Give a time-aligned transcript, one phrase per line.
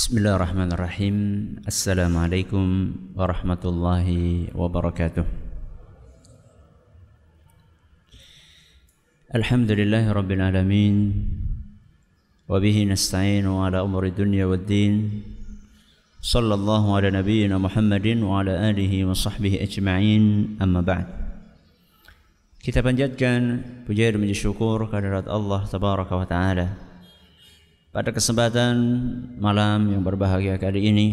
[0.00, 1.16] بسم الله الرحمن الرحيم
[1.68, 2.64] السلام عليكم
[3.20, 4.08] ورحمة الله
[4.56, 5.24] وبركاته
[9.34, 10.94] الحمد لله رب العالمين
[12.48, 14.94] وبه نستعين على أمر الدنيا والدين
[16.24, 21.06] صلى الله على نبينا محمد وعلى آله وصحبه أجمعين أما بعد
[22.64, 26.89] Kita panjatkan puja dan syukur kehadirat Allah Tabaraka wa Ta'ala.
[27.90, 28.78] Pada kesempatan
[29.42, 31.08] malam yang berbahagia kali ini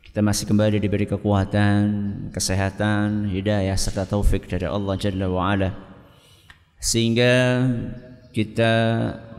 [0.00, 1.84] Kita masih kembali diberi kekuatan,
[2.32, 5.68] kesehatan, hidayah serta taufik dari Allah Jalla wa Ala
[6.80, 7.60] Sehingga
[8.32, 8.72] kita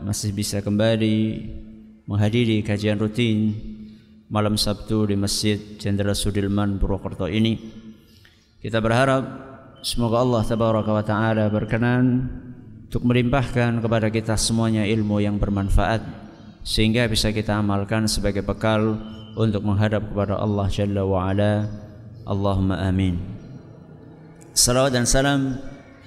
[0.06, 1.42] masih bisa kembali
[2.06, 3.50] menghadiri kajian rutin
[4.30, 7.58] malam Sabtu di Masjid Jenderal Sudirman Purwokerto ini.
[8.62, 9.26] Kita berharap
[9.82, 12.30] Semoga Allah tabaraka wa taala berkenan
[12.86, 16.23] untuk melimpahkan kepada kita semuanya ilmu yang bermanfaat
[16.64, 18.96] sehingga bisa kita amalkan sebagai bekal
[19.36, 21.68] untuk menghadap kepada Allah Jalla wa ala.
[22.24, 23.20] Allahumma amin.
[24.56, 25.60] Salawat dan salam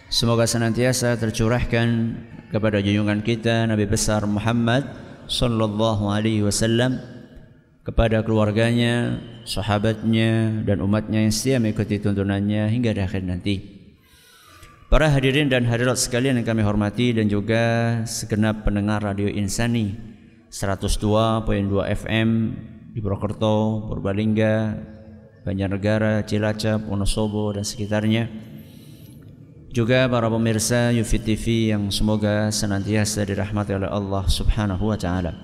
[0.09, 2.17] semoga senantiasa tercurahkan
[2.49, 4.81] kepada junjungan kita Nabi besar Muhammad
[5.29, 6.97] sallallahu alaihi wasallam
[7.85, 13.55] kepada keluarganya, sahabatnya dan umatnya yang setia mengikuti tuntunannya hingga di akhir nanti.
[14.89, 20.16] Para hadirin dan hadirat sekalian yang kami hormati dan juga segenap pendengar Radio Insani
[20.47, 21.47] 102.2
[21.91, 22.29] FM
[22.95, 24.73] di Purwokerto, Purbalingga,
[25.43, 28.27] Banjarnegara, Cilacap, Wonosobo dan sekitarnya.
[29.71, 35.35] Juga para pemirsa Yufi TV yang semoga senantiasa dirahmati oleh Allah Subhanahu wa taala.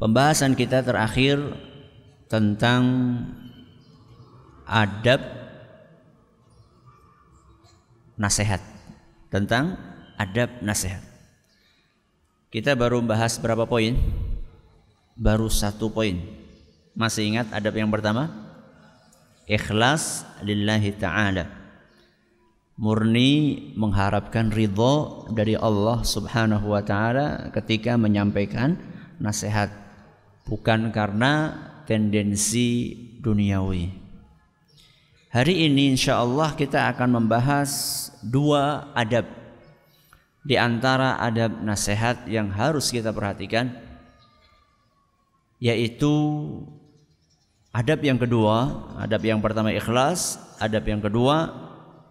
[0.00, 1.38] Pembahasan kita terakhir
[2.26, 2.82] tentang
[4.66, 5.20] adab
[8.18, 8.62] nasihat.
[9.30, 9.78] Tentang
[10.18, 11.13] adab nasihat.
[12.54, 13.98] Kita baru bahas berapa poin?
[15.18, 16.22] Baru satu poin.
[16.94, 18.30] Masih ingat adab yang pertama?
[19.50, 21.50] Ikhlas lillahi ta'ala.
[22.78, 28.78] Murni mengharapkan ridho dari Allah subhanahu wa ta'ala ketika menyampaikan
[29.18, 29.74] nasihat
[30.46, 31.58] bukan karena
[31.90, 33.90] tendensi duniawi.
[35.34, 37.70] Hari ini insya Allah kita akan membahas
[38.22, 39.43] dua adab
[40.44, 43.72] di antara adab nasihat yang harus kita perhatikan
[45.56, 46.12] yaitu
[47.72, 51.48] adab yang kedua, adab yang pertama ikhlas, adab yang kedua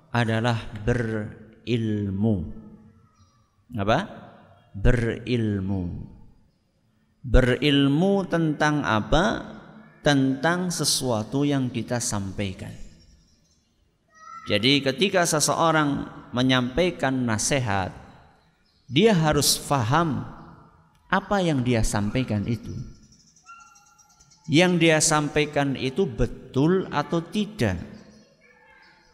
[0.09, 2.49] adalah berilmu.
[3.77, 3.99] Apa?
[4.73, 6.09] Berilmu.
[7.21, 9.53] Berilmu tentang apa?
[10.01, 12.73] Tentang sesuatu yang kita sampaikan.
[14.49, 18.02] Jadi ketika seseorang menyampaikan nasihat,
[18.93, 20.21] dia harus faham
[21.09, 22.69] apa yang dia sampaikan itu.
[24.45, 27.81] Yang dia sampaikan itu betul atau tidak.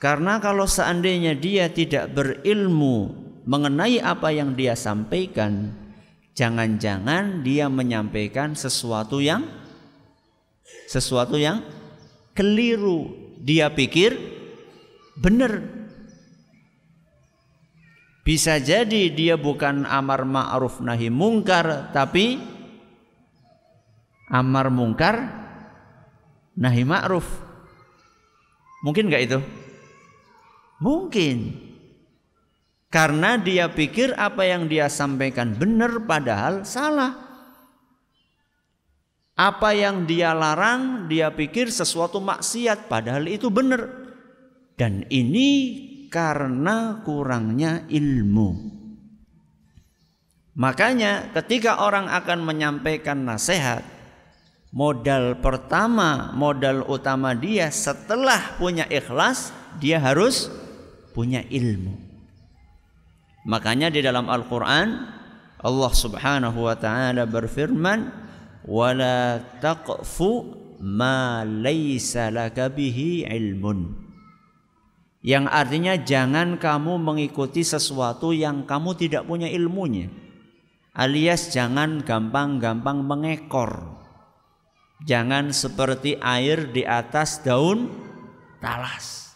[0.04, 3.16] Karena kalau seandainya dia tidak berilmu
[3.48, 5.72] mengenai apa yang dia sampaikan,
[6.36, 9.48] jangan-jangan dia menyampaikan sesuatu yang
[10.92, 11.64] sesuatu yang
[12.36, 13.32] keliru.
[13.40, 14.20] Dia pikir
[15.16, 15.79] benar.
[18.30, 22.38] Bisa jadi dia bukan amar ma'ruf nahi mungkar tapi
[24.30, 25.18] amar mungkar
[26.54, 27.26] nahi ma'ruf.
[28.86, 29.40] Mungkin nggak itu?
[30.78, 31.58] Mungkin.
[32.94, 37.18] Karena dia pikir apa yang dia sampaikan benar padahal salah.
[39.34, 43.90] Apa yang dia larang dia pikir sesuatu maksiat padahal itu benar.
[44.78, 48.78] Dan ini karena kurangnya ilmu.
[50.60, 53.86] Makanya ketika orang akan menyampaikan nasihat,
[54.76, 60.52] modal pertama, modal utama dia setelah punya ikhlas, dia harus
[61.16, 61.96] punya ilmu.
[63.48, 65.16] Makanya di dalam Al-Qur'an
[65.64, 68.12] Allah Subhanahu wa taala berfirman,
[68.68, 74.09] "Wala taqfu ma laisa laka bihi ilmun."
[75.20, 80.08] Yang artinya jangan kamu mengikuti sesuatu yang kamu tidak punya ilmunya.
[80.96, 84.00] Alias jangan gampang-gampang mengekor.
[85.04, 87.92] Jangan seperti air di atas daun
[88.64, 89.36] talas.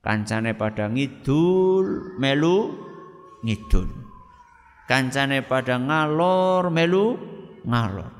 [0.00, 2.72] Kancane pada ngidul melu
[3.44, 3.88] ngidul.
[4.88, 7.16] Kancane pada ngalor melu
[7.64, 8.12] ngalor.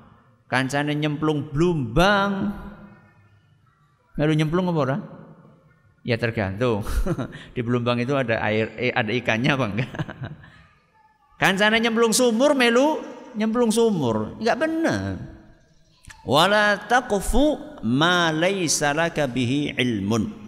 [0.49, 2.53] Kancane nyemplung blumbang
[4.17, 5.20] melu nyemplung apa ora?
[6.01, 6.81] Ya tergantung.
[7.55, 9.93] Di Belumbang itu ada air, eh, ada ikannya apa enggak?
[11.41, 13.01] Kancane nyemplung sumur melu
[13.37, 14.41] nyemplung sumur.
[14.41, 15.17] Enggak benar.
[16.25, 20.41] Wala taqfu ma laysa laka bihi ilmun.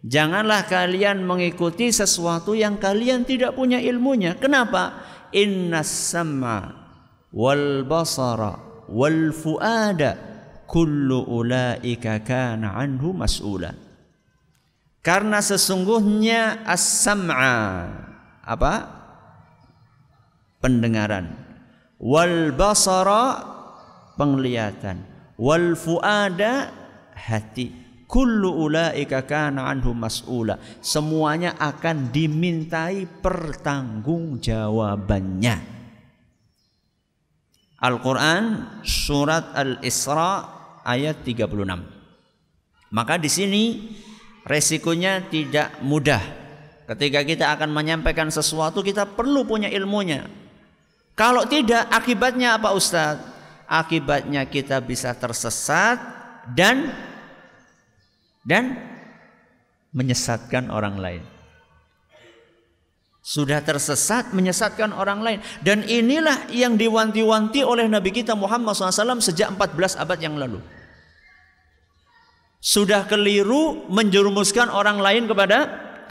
[0.00, 4.32] Janganlah kalian mengikuti sesuatu yang kalian tidak punya ilmunya.
[4.40, 4.96] Kenapa?
[5.36, 6.72] Inna sam'a
[7.36, 8.56] wal basara
[8.88, 10.16] wal fuada
[10.64, 13.89] kullu ulaika kana anhu mas'ula.
[15.00, 17.88] Karena sesungguhnya as-sam'a
[18.44, 19.00] apa?
[20.60, 21.40] Pendengaran.
[21.96, 23.40] Wal basara
[24.20, 25.00] penglihatan.
[25.40, 26.68] Wal fuada
[27.16, 27.72] hati.
[28.04, 30.60] Kullu ulaika kana anhu mas'ula.
[30.84, 35.80] Semuanya akan dimintai pertanggungjawabannya.
[37.80, 38.44] Al-Quran
[38.84, 40.44] surat Al-Isra
[40.84, 42.92] ayat 36.
[42.92, 43.88] Maka di sini
[44.44, 46.20] resikonya tidak mudah.
[46.90, 50.26] Ketika kita akan menyampaikan sesuatu kita perlu punya ilmunya.
[51.14, 53.20] Kalau tidak akibatnya apa Ustaz?
[53.70, 56.02] Akibatnya kita bisa tersesat
[56.50, 56.90] dan
[58.42, 58.74] dan
[59.94, 61.22] menyesatkan orang lain.
[63.20, 69.54] Sudah tersesat menyesatkan orang lain dan inilah yang diwanti-wanti oleh Nabi kita Muhammad SAW sejak
[69.54, 70.58] 14 abad yang lalu
[72.60, 75.58] sudah keliru menjerumuskan orang lain kepada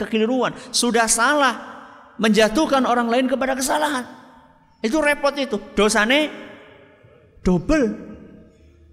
[0.02, 1.56] kekeliruan, sudah salah
[2.18, 4.04] menjatuhkan orang lain kepada kesalahan.
[4.82, 6.34] Itu repot itu, dosane
[7.46, 8.10] double.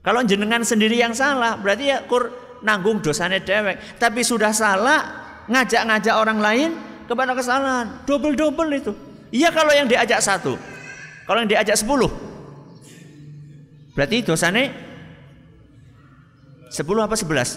[0.04, 2.30] Kalau jenengan sendiri yang salah, berarti ya kur
[2.62, 3.98] nanggung dosane dewek.
[3.98, 5.00] Tapi sudah salah
[5.50, 6.70] ngajak-ngajak orang lain
[7.08, 8.92] kepada kesalahan, double-double itu.
[9.34, 10.54] Iya kalau yang diajak satu,
[11.26, 12.10] kalau yang diajak sepuluh,
[13.98, 14.70] berarti dosane
[16.76, 17.56] Sepuluh apa sebelas?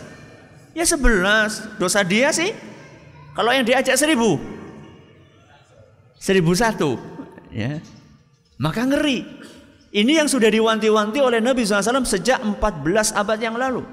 [0.71, 1.59] Ya sebelas.
[1.75, 2.55] Dosa dia sih.
[3.35, 4.39] Kalau yang diajak seribu.
[6.15, 6.95] Seribu satu.
[7.51, 7.83] Ya.
[8.55, 9.27] Maka ngeri.
[9.91, 13.83] Ini yang sudah diwanti-wanti oleh Nabi SAW sejak 14 abad yang lalu.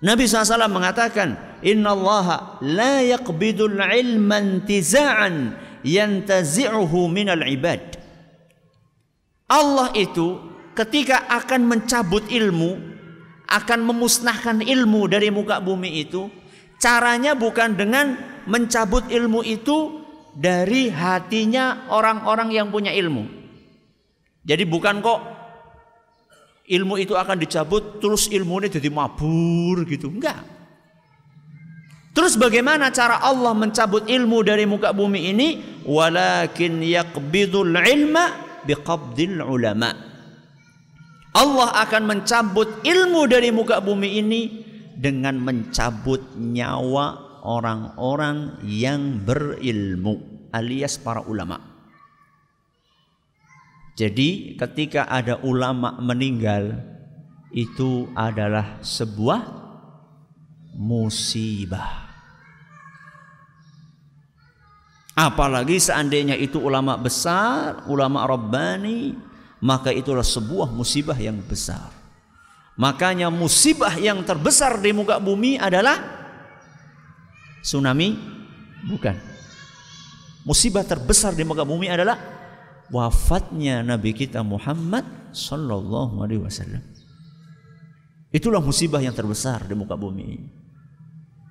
[0.00, 7.98] Nabi SAW mengatakan, Inna Allah la yaqbidul ilman tiza'an yantazi'uhu minal ibad.
[9.50, 10.38] Allah itu
[10.78, 12.97] ketika akan mencabut ilmu,
[13.48, 16.28] akan memusnahkan ilmu dari muka bumi itu
[16.76, 18.14] caranya bukan dengan
[18.44, 20.04] mencabut ilmu itu
[20.36, 23.26] dari hatinya orang-orang yang punya ilmu.
[24.44, 25.20] Jadi bukan kok
[26.68, 30.08] ilmu itu akan dicabut terus ilmu ini jadi mabur gitu.
[30.12, 30.40] Enggak.
[32.12, 35.48] Terus bagaimana cara Allah mencabut ilmu dari muka bumi ini?
[35.84, 38.24] Walakin yaqbidul ilma
[38.64, 40.07] biqabdil ulama.
[41.36, 44.42] Allah akan mencabut ilmu dari muka bumi ini
[44.96, 51.60] dengan mencabut nyawa orang-orang yang berilmu alias para ulama.
[53.98, 56.78] Jadi ketika ada ulama meninggal
[57.50, 59.42] itu adalah sebuah
[60.78, 62.06] musibah.
[65.18, 69.18] Apalagi seandainya itu ulama besar, ulama rabbani,
[69.58, 71.90] maka itulah sebuah musibah yang besar.
[72.78, 75.98] Makanya musibah yang terbesar di muka bumi adalah
[77.58, 78.14] tsunami
[78.86, 79.18] bukan.
[80.46, 82.16] Musibah terbesar di muka bumi adalah
[82.94, 86.80] wafatnya Nabi kita Muhammad sallallahu alaihi wasallam.
[88.30, 90.38] Itulah musibah yang terbesar di muka bumi.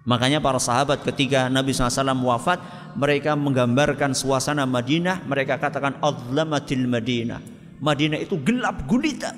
[0.07, 2.63] Makanya para sahabat ketika Nabi SAW wafat,
[2.95, 9.33] mereka menggambarkan suasana Madinah, mereka katakan Adlamatil Madinah Madinah itu gelap gulita.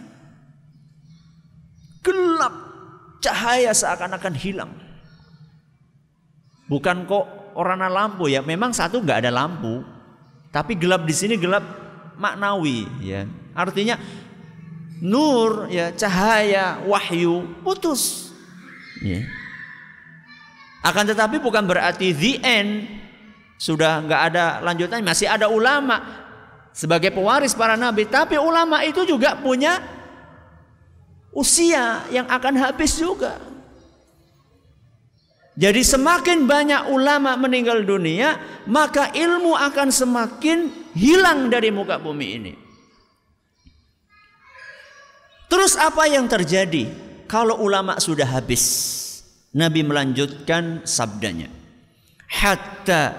[2.04, 2.56] Gelap.
[3.20, 4.72] Cahaya seakan-akan hilang.
[6.72, 7.26] Bukan kok
[7.60, 8.40] orang lampu ya.
[8.40, 9.84] Memang satu nggak ada lampu.
[10.50, 11.62] Tapi gelap di sini gelap
[12.16, 13.28] maknawi ya.
[13.54, 14.00] Artinya
[15.04, 18.32] nur ya cahaya wahyu putus.
[19.04, 19.28] Ya.
[20.80, 22.88] Akan tetapi bukan berarti the end
[23.60, 26.00] sudah nggak ada lanjutan masih ada ulama
[26.80, 29.84] sebagai pewaris para nabi, tapi ulama itu juga punya
[31.36, 33.36] usia yang akan habis juga.
[35.60, 42.54] Jadi semakin banyak ulama meninggal dunia, maka ilmu akan semakin hilang dari muka bumi ini.
[45.52, 46.88] Terus apa yang terjadi
[47.28, 48.96] kalau ulama sudah habis?
[49.52, 51.52] Nabi melanjutkan sabdanya.
[52.30, 53.18] Hatta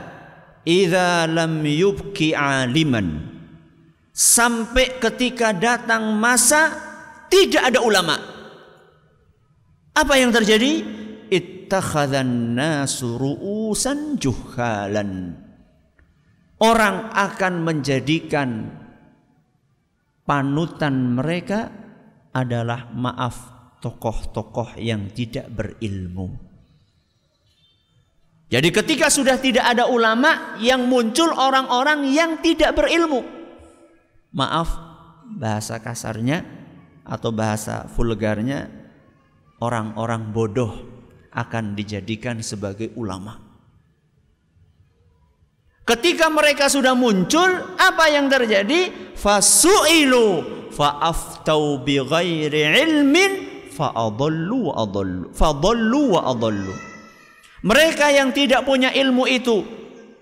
[0.65, 3.30] idza lam yubki aliman
[4.11, 6.75] sampai ketika datang masa
[7.31, 8.17] tidak ada ulama.
[9.95, 10.83] Apa yang terjadi?
[11.31, 15.35] Ittakhadhan nasu ru'usan juhalan.
[16.61, 18.69] Orang akan menjadikan
[20.29, 21.73] panutan mereka
[22.35, 23.37] adalah maaf
[23.81, 26.51] tokoh-tokoh yang tidak berilmu.
[28.51, 33.40] Jadi ketika sudah tidak ada ulama yang muncul orang-orang yang tidak berilmu.
[34.31, 34.71] Maaf
[35.27, 36.47] bahasa kasarnya
[37.03, 38.71] atau bahasa vulgarnya
[39.59, 40.73] orang-orang bodoh
[41.35, 43.39] akan dijadikan sebagai ulama.
[45.87, 49.11] Ketika mereka sudah muncul, apa yang terjadi?
[49.19, 53.33] Fasu'ilu fa'aftau bi ghairi ilmin
[53.75, 55.27] fa'adallu adallu.
[55.35, 56.75] Fadallu wa adallu.
[57.67, 59.67] Mereka yang tidak punya ilmu itu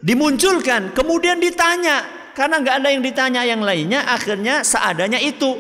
[0.00, 2.17] dimunculkan, kemudian ditanya.
[2.38, 5.58] Karena nggak ada yang ditanya yang lainnya, akhirnya seadanya itu.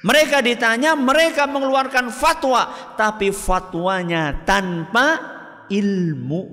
[0.00, 5.20] Mereka ditanya, mereka mengeluarkan fatwa, tapi fatwanya tanpa
[5.68, 6.48] ilmu.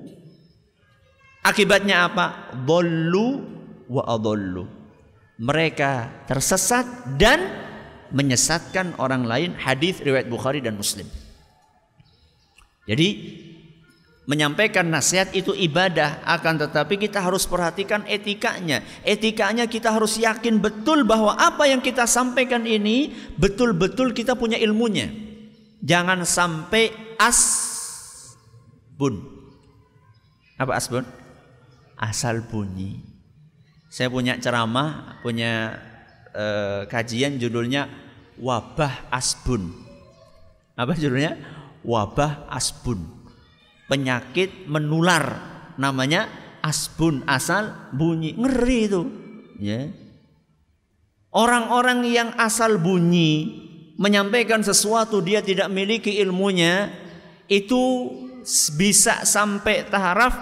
[1.39, 2.51] Akibatnya apa?
[2.67, 3.39] Dollu
[3.87, 4.67] wa adollu.
[5.39, 7.39] Mereka tersesat dan
[8.11, 9.55] menyesatkan orang lain.
[9.55, 11.07] Hadis riwayat Bukhari dan Muslim.
[12.83, 13.07] Jadi
[14.29, 21.01] menyampaikan nasihat itu ibadah akan tetapi kita harus perhatikan etikanya etikanya kita harus yakin betul
[21.01, 23.09] bahwa apa yang kita sampaikan ini
[23.41, 25.09] betul-betul kita punya ilmunya
[25.81, 27.49] jangan sampai asbun
[30.61, 31.01] apa asbun
[31.99, 33.03] asal bunyi.
[33.91, 35.75] Saya punya ceramah, punya
[36.31, 37.91] eh, kajian judulnya
[38.39, 39.75] wabah asbun.
[40.79, 41.35] Apa judulnya?
[41.83, 43.18] Wabah asbun.
[43.89, 45.41] Penyakit menular
[45.81, 46.29] namanya
[46.61, 48.37] asbun asal bunyi.
[48.37, 49.01] Ngeri itu.
[49.57, 49.89] Ya.
[51.33, 53.65] Orang-orang yang asal bunyi
[53.99, 56.89] menyampaikan sesuatu dia tidak memiliki ilmunya
[57.49, 58.13] itu
[58.77, 60.33] bisa sampai taraf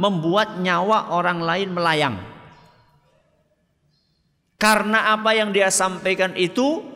[0.00, 2.16] membuat nyawa orang lain melayang.
[4.56, 6.86] Karena apa yang dia sampaikan itu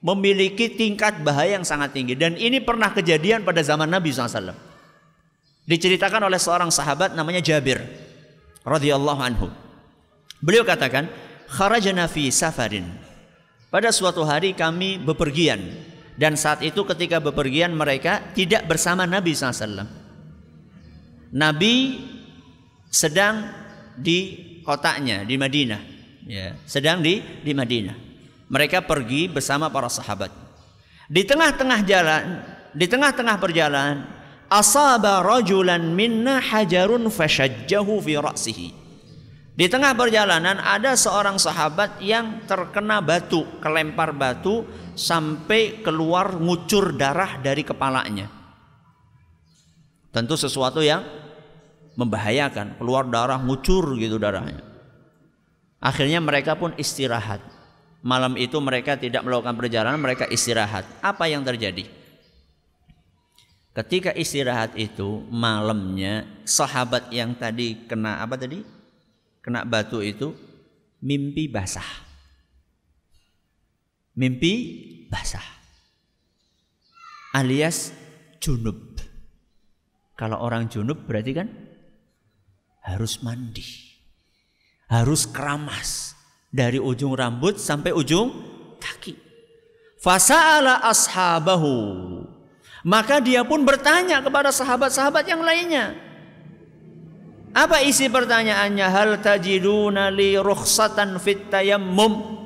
[0.00, 4.69] memiliki tingkat bahaya yang sangat tinggi dan ini pernah kejadian pada zaman Nabi SAW.
[5.68, 7.80] Diceritakan oleh seorang sahabat namanya Jabir
[8.64, 9.48] radhiyallahu anhu.
[10.40, 11.08] Beliau katakan,
[11.48, 12.88] "Kharajna fi safarin."
[13.70, 15.62] Pada suatu hari kami bepergian
[16.18, 19.86] dan saat itu ketika bepergian mereka tidak bersama Nabi SAW.
[21.30, 22.02] Nabi
[22.90, 23.46] sedang
[23.94, 24.18] di
[24.66, 25.82] kotanya di Madinah
[26.26, 27.96] ya sedang di di Madinah
[28.50, 30.34] mereka pergi bersama para sahabat
[31.06, 32.22] di tengah-tengah jalan
[32.74, 33.96] di tengah-tengah perjalanan
[34.50, 38.68] asaba rajulan minna hajarun fashajjahu fi ra'sihi
[39.54, 44.66] di tengah perjalanan ada seorang sahabat yang terkena batu kelempar batu
[44.98, 48.26] sampai keluar ngucur darah dari kepalanya
[50.10, 51.06] tentu sesuatu yang
[51.98, 54.62] membahayakan, keluar darah, ngucur gitu darahnya.
[55.80, 57.40] Akhirnya mereka pun istirahat.
[58.00, 60.88] Malam itu mereka tidak melakukan perjalanan, mereka istirahat.
[61.04, 61.84] Apa yang terjadi?
[63.70, 68.66] Ketika istirahat itu malamnya sahabat yang tadi kena apa tadi?
[69.40, 70.34] Kena batu itu
[70.98, 71.86] mimpi basah.
[74.18, 74.52] Mimpi
[75.06, 75.46] basah.
[77.30, 77.94] Alias
[78.42, 78.98] junub.
[80.18, 81.48] Kalau orang junub berarti kan
[82.82, 83.64] harus mandi.
[84.90, 86.18] Harus keramas
[86.50, 88.34] dari ujung rambut sampai ujung
[88.82, 89.14] kaki.
[90.02, 92.19] Fasa'ala ashabahu.
[92.80, 95.92] Maka dia pun bertanya kepada sahabat-sahabat yang lainnya.
[97.50, 98.86] Apa isi pertanyaannya?
[98.86, 102.38] Hal tajiduna li rukhsatan fit tayammum?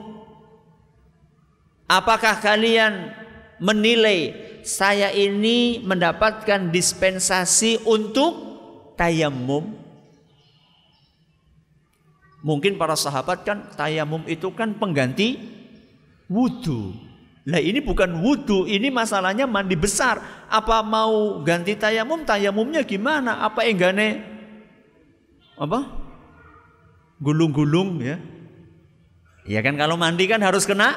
[1.84, 3.12] Apakah kalian
[3.60, 4.32] menilai
[4.64, 8.32] saya ini mendapatkan dispensasi untuk
[8.96, 9.76] tayamum?
[12.40, 15.36] Mungkin para sahabat kan tayamum itu kan pengganti
[16.32, 17.03] wudhu.
[17.44, 20.46] Lah ini bukan wudhu, ini masalahnya mandi besar.
[20.48, 22.24] Apa mau ganti tayamum?
[22.24, 23.44] Tayamumnya gimana?
[23.44, 24.24] Apa enggane?
[25.60, 25.84] Apa?
[27.20, 28.16] Gulung-gulung ya.
[29.44, 30.96] Ya kan kalau mandi kan harus kena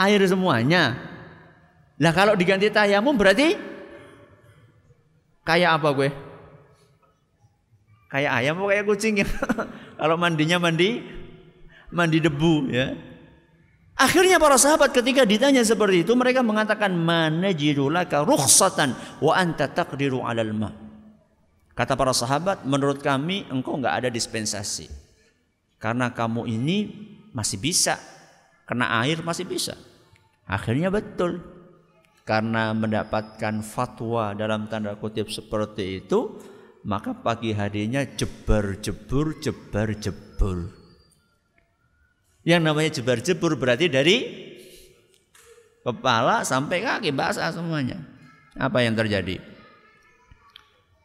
[0.00, 0.96] air semuanya.
[2.00, 3.52] Lah kalau diganti tayamum berarti
[5.44, 6.08] kayak apa gue?
[8.10, 9.26] Kayak ayam atau kayak kucing ya?
[10.00, 10.98] Kalau mandinya mandi
[11.94, 12.98] mandi debu ya.
[14.00, 20.24] Akhirnya para sahabat ketika ditanya seperti itu mereka mengatakan mana jirulaka rukhsatan wa anta taqdiru
[20.24, 20.72] 'alal ma.
[21.76, 24.88] Kata para sahabat, menurut kami engkau nggak ada dispensasi.
[25.76, 26.76] Karena kamu ini
[27.36, 28.00] masih bisa
[28.70, 29.74] kena air masih bisa.
[30.46, 31.42] Akhirnya betul.
[32.22, 36.38] Karena mendapatkan fatwa dalam tanda kutip seperti itu,
[36.86, 40.79] maka pagi harinya jebar jebur jebar jebur.
[42.50, 44.16] Yang namanya jebar-jebur berarti dari
[45.86, 48.02] kepala sampai kaki basah semuanya.
[48.58, 49.38] Apa yang terjadi?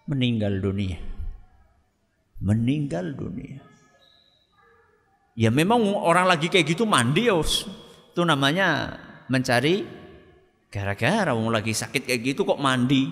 [0.10, 0.98] Meninggal dunia.
[2.42, 3.62] Meninggal dunia.
[5.38, 7.38] Ya memang orang lagi kayak gitu mandi ya.
[7.38, 8.98] Itu namanya
[9.30, 9.86] mencari
[10.74, 13.06] gara-gara mau lagi sakit kayak gitu kok mandi.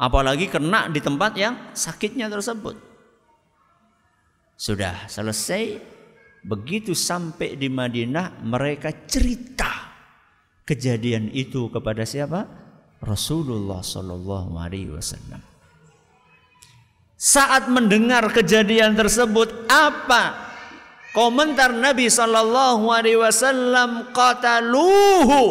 [0.00, 2.80] Apalagi kena di tempat yang sakitnya tersebut.
[4.56, 5.97] Sudah selesai.
[6.48, 9.92] Begitu sampai di Madinah mereka cerita
[10.64, 12.48] kejadian itu kepada siapa?
[13.04, 15.44] Rasulullah Shallallahu Alaihi Wasallam.
[17.20, 20.48] Saat mendengar kejadian tersebut, apa
[21.12, 24.08] komentar Nabi Shallallahu Alaihi Wasallam?
[24.16, 25.42] Qataluhu,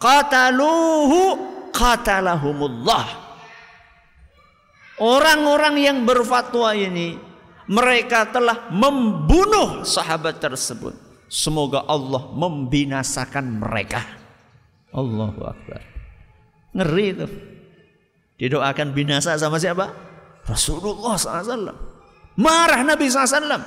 [0.00, 1.20] qataluhu,
[1.68, 3.06] qatalahumullah.
[5.02, 7.31] Orang-orang yang berfatwa ini
[7.72, 10.92] mereka telah membunuh sahabat tersebut.
[11.32, 14.04] Semoga Allah membinasakan mereka.
[14.92, 15.80] Allahu Akbar.
[16.76, 17.26] Ngeri itu.
[18.36, 19.88] Didoakan binasa sama siapa?
[20.44, 21.72] Rasulullah SAW.
[22.36, 23.64] Marah Nabi SAW.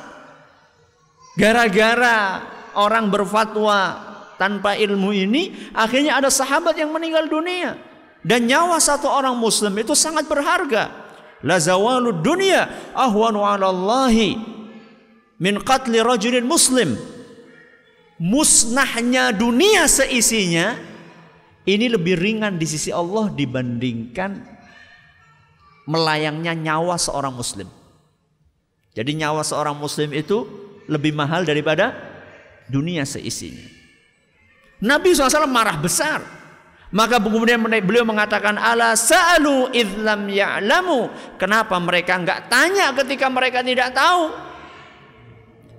[1.33, 2.45] Gara-gara
[2.77, 3.97] orang berfatwa
[4.37, 7.73] tanpa ilmu ini, akhirnya ada sahabat yang meninggal dunia.
[8.21, 11.04] Dan nyawa satu orang muslim itu sangat berharga
[11.45, 12.65] la zawalu dunya
[12.97, 14.33] ahwanu 'ala Allahi
[15.37, 16.97] min qatli rajulin muslim
[18.17, 20.73] musnahnya dunia seisinya
[21.65, 24.55] ini lebih ringan di sisi Allah dibandingkan
[25.85, 27.69] melayangnya nyawa seorang muslim.
[28.93, 30.45] Jadi nyawa seorang muslim itu
[30.85, 31.93] lebih mahal daripada
[32.69, 33.65] dunia seisinya.
[34.81, 36.21] Nabi SAW marah besar.
[36.95, 41.11] Maka kemudian beliau mengatakan ala sa'alu idlam ya'lamu.
[41.35, 44.31] Kenapa mereka enggak tanya ketika mereka tidak tahu?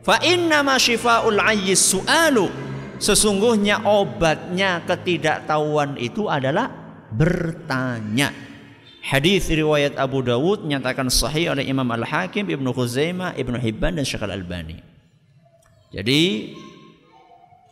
[0.04, 2.52] Fa inna ma syifa'ul ayyis su'alu.
[3.00, 6.68] Sesungguhnya obatnya ketidaktahuan itu adalah
[7.08, 8.36] bertanya.
[9.00, 14.20] Hadis riwayat Abu Dawud nyatakan sahih oleh Imam Al-Hakim, Ibnu Khuzaimah, Ibnu Hibban dan Syekh
[14.20, 14.84] Al-Albani.
[15.96, 16.52] Jadi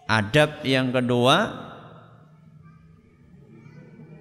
[0.08, 1.36] adab yang kedua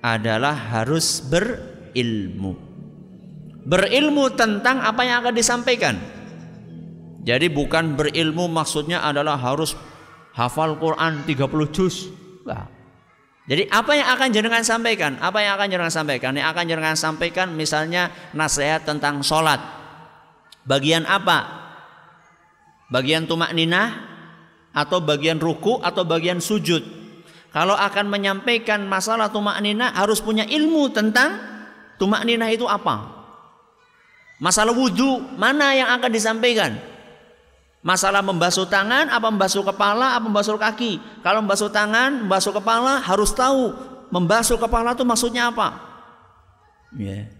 [0.03, 2.59] adalah harus berilmu.
[3.63, 5.95] Berilmu tentang apa yang akan disampaikan.
[7.23, 9.79] Jadi bukan berilmu maksudnya adalah harus
[10.35, 12.11] hafal Quran 30 juz.
[12.43, 12.67] Nah.
[13.43, 15.19] Jadi apa yang akan jenengan sampaikan?
[15.19, 16.31] Apa yang akan jenengan sampaikan?
[16.35, 19.59] Yang akan jenengan sampaikan misalnya nasihat tentang sholat.
[20.63, 21.63] Bagian apa?
[22.87, 23.99] Bagian tumak ninah
[24.71, 27.02] atau bagian ruku atau bagian sujud?
[27.53, 31.37] Kalau akan menyampaikan masalah tumak nina harus punya ilmu tentang
[32.01, 33.13] tumak nina itu apa.
[34.41, 36.73] Masalah wudhu mana yang akan disampaikan?
[37.85, 40.97] Masalah membasuh tangan, apa membasuh kepala, apa membasuh kaki.
[41.21, 43.75] Kalau membasuh tangan, membasuh kepala harus tahu
[44.13, 45.77] membasuh kepala itu maksudnya apa.
[46.93, 47.33] Yeah.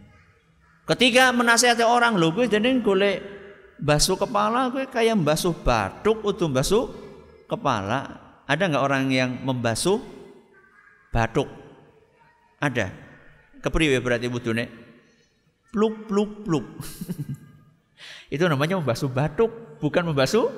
[0.90, 3.12] Ketika menasihati orang, lo gue jadi gue
[3.78, 6.90] basuh kepala, gue kayak membasuh batuk untuk basuh
[7.46, 8.23] kepala.
[8.44, 10.04] Ada nggak orang yang membasuh
[11.16, 11.48] batuk?
[12.60, 12.92] Ada.
[13.64, 14.68] Kepriwe berarti wudune?
[15.72, 16.66] Pluk pluk pluk.
[18.34, 20.52] Itu namanya membasuh batuk, bukan membasuh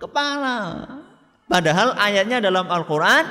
[0.00, 0.88] kepala.
[1.46, 3.26] Padahal ayatnya dalam Al-Qur'an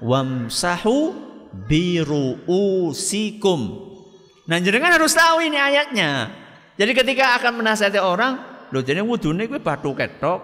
[0.00, 1.14] wamsahu
[1.68, 3.60] biruusikum.
[4.44, 6.28] Nah, jenengan harus tahu ini ayatnya.
[6.76, 10.42] Jadi ketika akan menasihati orang, loh jadi wudune gue batuk ketok.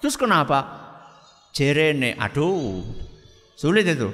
[0.00, 0.81] Terus kenapa?
[1.52, 2.82] Jerene aduh.
[3.54, 4.10] Sulit itu.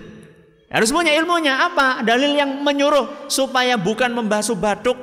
[0.69, 1.65] Harus punya ilmunya.
[1.73, 2.05] Apa?
[2.05, 4.99] Dalil yang menyuruh supaya bukan membasuh batuk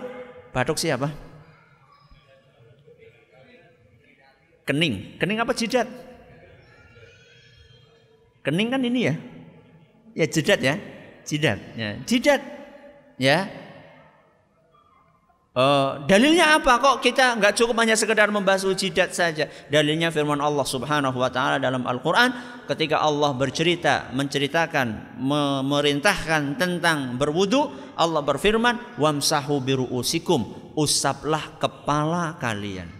[0.53, 1.09] batuk siapa?
[4.69, 5.17] Kening.
[5.17, 5.89] Kening apa jidat?
[8.45, 9.15] Kening kan ini ya?
[10.13, 10.75] Ya jidat ya.
[11.25, 11.57] Jidat.
[11.73, 12.41] Ya jidat.
[13.17, 13.49] Ya
[15.55, 19.47] Uh, dalilnya apa kok kita nggak cukup hanya sekedar membasuh jidat saja?
[19.71, 27.71] Dalilnya firman Allah Subhanahu wa taala dalam Al-Qur'an ketika Allah bercerita, menceritakan, memerintahkan tentang berwudu,
[27.95, 32.91] Allah berfirman, "Wamsahu biruusikum." Usaplah kepala kalian.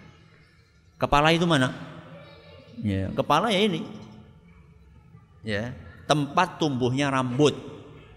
[0.96, 1.76] Kepala itu mana?
[2.80, 3.84] Ya, kepala ya ini.
[5.44, 5.76] Ya,
[6.08, 7.52] tempat tumbuhnya rambut.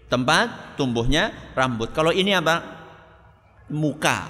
[0.07, 1.91] Tempat tumbuhnya rambut.
[1.91, 2.78] Kalau ini apa?
[3.71, 4.29] Muka.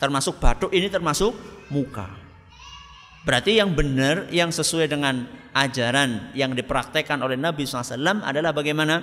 [0.00, 1.34] Termasuk batuk ini termasuk
[1.70, 2.06] muka.
[3.26, 9.02] Berarti yang benar, yang sesuai dengan ajaran yang dipraktekkan oleh Nabi SAW adalah bagaimana?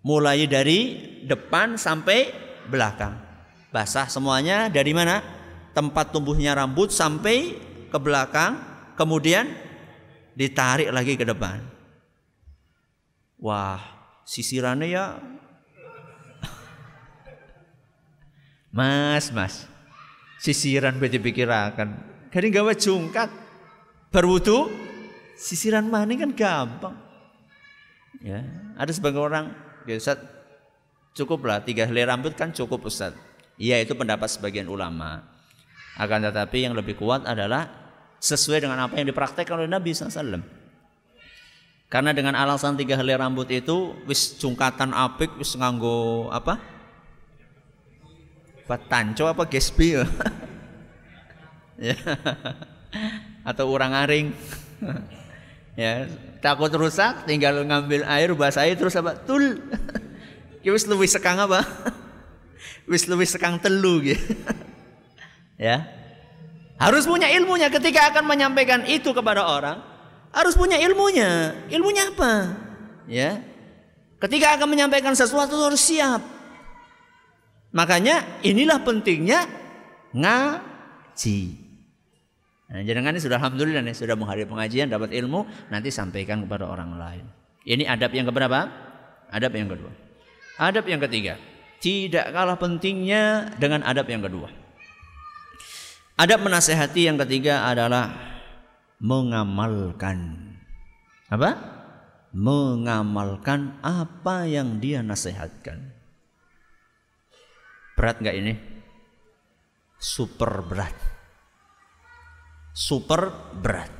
[0.00, 0.78] Mulai dari
[1.28, 2.32] depan sampai
[2.66, 3.14] belakang.
[3.70, 5.20] Basah semuanya dari mana?
[5.76, 7.54] Tempat tumbuhnya rambut sampai
[7.86, 8.58] ke belakang
[8.98, 9.46] kemudian
[10.34, 11.62] ditarik lagi ke depan.
[13.38, 13.78] Wah,
[14.26, 15.04] sisirannya ya
[18.70, 19.66] Mas, mas.
[20.38, 21.98] Sisiran beti pikirakan.
[22.30, 23.28] Kali gawe jungkat.
[24.10, 24.70] Berwudu
[25.38, 26.96] sisiran mana kan gampang.
[28.20, 28.44] Ya,
[28.76, 29.46] ada sebagian orang,
[29.88, 30.20] ya Ustaz,
[31.16, 33.16] cukuplah tiga helai rambut kan cukup Ustaz.
[33.56, 35.24] Iya itu pendapat sebagian ulama.
[35.96, 37.68] Akan tetapi yang lebih kuat adalah
[38.20, 40.40] sesuai dengan apa yang dipraktekkan oleh Nabi SAW.
[41.90, 46.79] Karena dengan alasan tiga helai rambut itu wis cungkatan apik wis nganggo apa?
[48.78, 50.04] Tanco apa gespi ya?
[51.90, 51.96] ya.
[53.42, 54.30] Atau orang aring.
[55.80, 56.06] ya,
[56.44, 59.16] takut rusak tinggal ngambil air basahi terus apa?
[59.16, 59.58] Tul.
[60.60, 61.64] Ya wis luwih sekang apa?
[62.84, 64.36] wis luwih sekang telu gitu.
[65.56, 65.88] ya.
[66.76, 69.80] Harus punya ilmunya ketika akan menyampaikan itu kepada orang.
[70.36, 71.56] Harus punya ilmunya.
[71.72, 72.60] Ilmunya apa?
[73.08, 73.40] Ya.
[74.20, 76.20] Ketika akan menyampaikan sesuatu harus siap.
[77.70, 79.46] Makanya inilah pentingnya
[80.10, 81.40] ngaji.
[82.70, 86.94] Nah, jangan ini sudah alhamdulillah nih sudah menghadiri pengajian dapat ilmu nanti sampaikan kepada orang
[86.94, 87.24] lain.
[87.66, 88.70] Ini adab yang keberapa?
[89.30, 89.90] Adab yang kedua.
[90.58, 91.34] Adab yang ketiga,
[91.82, 94.50] tidak kalah pentingnya dengan adab yang kedua.
[96.20, 98.12] Adab menasehati yang ketiga adalah
[99.00, 100.52] mengamalkan
[101.30, 101.50] apa?
[102.30, 105.99] Mengamalkan apa yang dia nasihatkan.
[108.00, 108.56] Berat nggak ini?
[110.00, 110.96] Super berat.
[112.72, 113.28] Super
[113.60, 113.92] berat.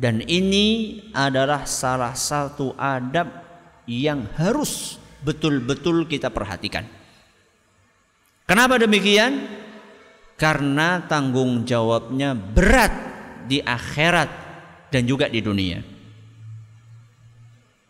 [0.00, 3.28] Dan ini adalah salah satu adab
[3.84, 6.88] yang harus betul-betul kita perhatikan.
[8.48, 9.44] Kenapa demikian?
[10.40, 12.96] Karena tanggung jawabnya berat
[13.44, 14.30] di akhirat
[14.88, 15.84] dan juga di dunia.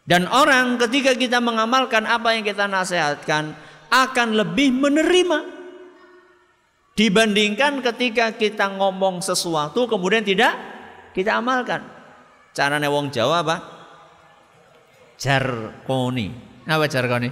[0.02, 5.38] Dan orang ketika kita mengamalkan apa yang kita nasihatkan, akan lebih menerima
[6.96, 10.56] dibandingkan ketika kita ngomong sesuatu kemudian tidak
[11.12, 11.84] kita amalkan.
[12.56, 13.56] Cara wong Jawa apa?
[15.20, 16.32] Jarkoni.
[16.64, 17.28] Apa jarkoni?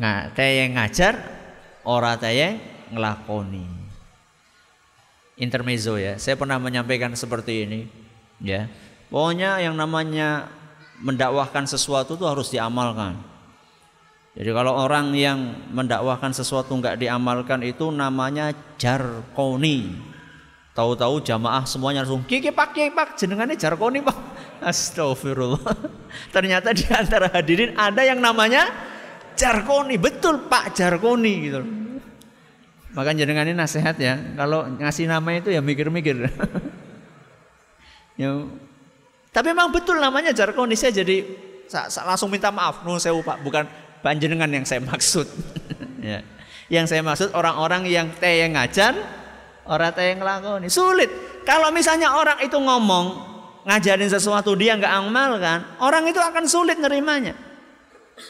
[0.00, 1.14] Nggak, tayang ngajar,
[1.84, 2.56] ora tayang
[2.92, 3.66] ngelakoni.
[5.38, 6.16] Intermezzo ya.
[6.16, 7.80] Saya pernah menyampaikan seperti ini,
[8.40, 8.66] ya.
[9.12, 10.50] Pokoknya yang namanya
[11.04, 13.16] mendakwahkan sesuatu itu harus diamalkan.
[14.38, 19.98] Jadi kalau orang yang mendakwahkan sesuatu nggak diamalkan itu namanya jarkoni.
[20.78, 24.14] Tahu-tahu jamaah semuanya langsung kiki pak kiki pak jenengannya jarkoni pak.
[24.70, 25.58] Astagfirullah.
[26.34, 28.70] Ternyata di antara hadirin ada yang namanya
[29.34, 29.98] jarkoni.
[29.98, 31.58] Betul pak jarkoni gitu.
[32.94, 34.22] Maka jenengannya nasihat ya.
[34.38, 36.14] Kalau ngasih nama itu ya mikir-mikir.
[38.22, 38.46] ya.
[39.34, 40.78] Tapi memang betul namanya jarkoni.
[40.78, 41.26] Saya jadi
[42.06, 42.86] langsung minta maaf.
[42.86, 45.26] Nuh saya pak bukan panjenengan yang saya maksud.
[46.04, 46.22] ya.
[46.68, 48.92] Yang saya maksud orang-orang yang teh yang ngajar,
[49.64, 50.68] orang teh yang ngelakoni.
[50.68, 51.08] Sulit.
[51.48, 53.06] Kalau misalnya orang itu ngomong
[53.64, 57.32] ngajarin sesuatu dia nggak amalkan, orang itu akan sulit nerimanya.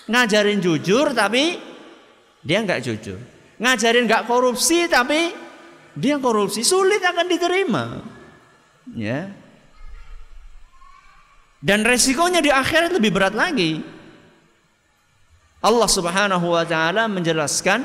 [0.07, 1.59] Ngajarin jujur tapi
[2.47, 3.19] dia nggak jujur.
[3.59, 5.35] Ngajarin nggak korupsi tapi
[5.99, 7.85] dia korupsi, sulit akan diterima.
[8.95, 9.35] Ya.
[11.59, 13.83] Dan resikonya di akhirat lebih berat lagi.
[15.59, 17.83] Allah Subhanahu wa taala menjelaskan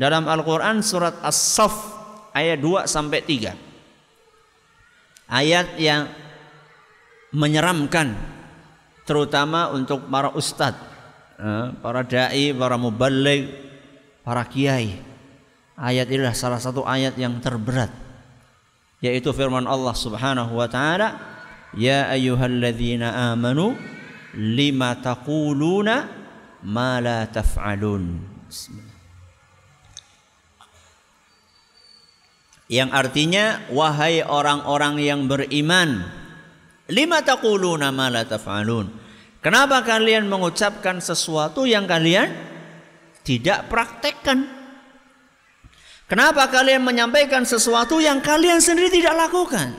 [0.00, 1.92] dalam Al-Qur'an surat As-Saff
[2.32, 3.52] ayat 2 sampai 3.
[5.28, 6.08] Ayat yang
[7.32, 8.16] menyeramkan
[9.04, 10.80] terutama untuk para ustadz,
[11.36, 13.48] eh, para dai, para muballigh,
[14.24, 14.96] para kiai.
[15.76, 17.92] Ayat inilah salah satu ayat yang terberat
[19.02, 21.18] yaitu firman Allah Subhanahu wa taala,
[21.74, 23.74] "Ya ayyuhalladzina amanu
[24.32, 26.21] lima taquluna
[26.66, 28.22] ma la taf'alun.
[32.72, 36.08] Yang artinya wahai orang-orang yang beriman,
[36.88, 38.88] lima taquluna ma la taf'alun.
[39.42, 42.30] Kenapa kalian mengucapkan sesuatu yang kalian
[43.26, 44.46] tidak praktekkan?
[46.06, 49.74] Kenapa kalian menyampaikan sesuatu yang kalian sendiri tidak lakukan?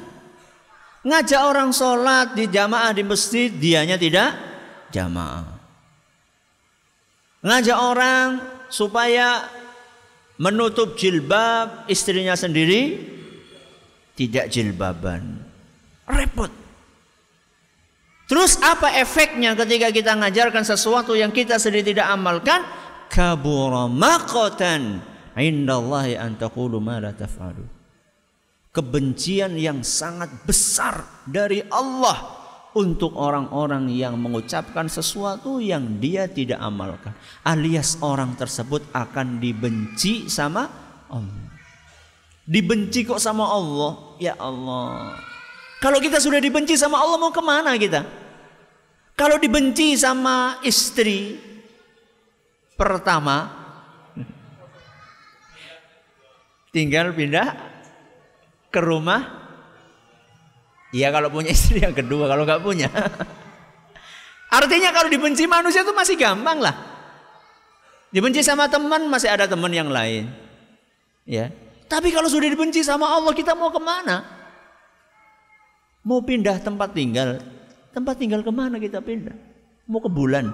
[1.03, 4.35] Ngajak orang sholat di jamaah di masjid, dianya tidak
[4.91, 5.52] jamaah
[7.43, 8.27] ngajak orang
[8.71, 9.45] supaya
[10.41, 12.97] menutup jilbab istrinya sendiri
[14.17, 15.43] tidak jilbaban.
[16.09, 16.49] Repot.
[18.25, 22.65] Terus apa efeknya ketika kita ngajarkan sesuatu yang kita sendiri tidak amalkan?
[23.11, 25.03] Kabura maqatan
[25.37, 27.83] indallahi an taqulu ma la taf'alu.
[28.73, 32.42] kebencian yang sangat besar dari Allah
[32.73, 37.13] untuk orang-orang yang mengucapkan sesuatu yang dia tidak amalkan
[37.45, 40.65] alias orang tersebut akan dibenci sama
[41.09, 41.53] Allah.
[42.43, 44.17] Dibenci kok sama Allah?
[44.19, 45.15] Ya Allah.
[45.79, 48.03] Kalau kita sudah dibenci sama Allah mau ke mana kita?
[49.13, 51.37] Kalau dibenci sama istri
[52.73, 53.63] pertama
[56.73, 57.53] tinggal pindah
[58.73, 59.42] ke rumah
[60.93, 62.85] Iya kalau punya istri yang kedua, kalau nggak punya.
[64.53, 66.77] Artinya kalau dibenci manusia itu masih gampang lah.
[68.13, 70.29] Dibenci sama teman masih ada teman yang lain.
[71.25, 71.49] Ya.
[71.89, 74.21] Tapi kalau sudah dibenci sama Allah kita mau ke mana?
[76.05, 77.41] Mau pindah tempat tinggal.
[77.89, 79.33] Tempat tinggal ke mana kita pindah?
[79.89, 80.53] Mau ke bulan.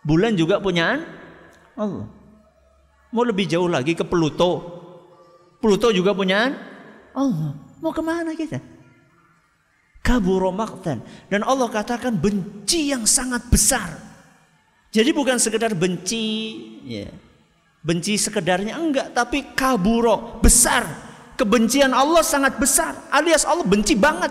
[0.00, 1.04] Bulan juga punyaan
[1.76, 2.08] Allah.
[3.12, 4.64] Mau lebih jauh lagi ke Pluto.
[5.60, 6.56] Pluto juga punyaan
[7.12, 7.52] Allah.
[7.84, 8.75] Mau ke mana kita?
[10.06, 13.90] Kaburo maktan dan Allah katakan benci yang sangat besar.
[14.94, 16.54] Jadi bukan sekedar benci,
[16.86, 17.10] ya.
[17.82, 20.86] benci sekedarnya enggak, tapi kaburo besar.
[21.36, 24.30] Kebencian Allah sangat besar, alias Allah benci banget.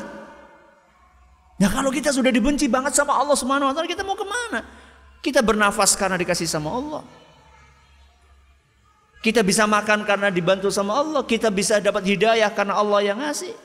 [1.60, 4.66] Nah kalau kita sudah dibenci banget sama Allah Subhanahu Wa Taala, kita mau ke mana?
[5.22, 7.04] Kita bernafas karena dikasih sama Allah.
[9.22, 11.22] Kita bisa makan karena dibantu sama Allah.
[11.26, 13.64] Kita bisa dapat hidayah karena Allah yang ngasih.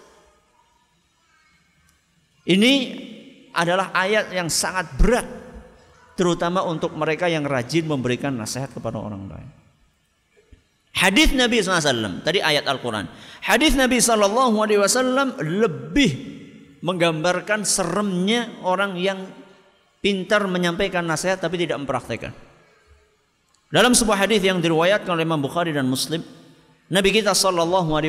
[2.48, 2.72] Ini
[3.52, 5.26] adalah ayat yang sangat berat
[6.16, 9.50] terutama untuk mereka yang rajin memberikan nasihat kepada orang lain.
[10.90, 13.08] Hadis Nabi SAW tadi ayat Al-Quran.
[13.40, 16.10] Hadis Nabi SAW lebih
[16.84, 19.24] menggambarkan seremnya orang yang
[20.04, 22.32] pintar menyampaikan nasihat tapi tidak mempraktekkan.
[23.70, 26.26] Dalam sebuah hadis yang diriwayatkan oleh Imam Bukhari dan Muslim,
[26.90, 27.32] Nabi kita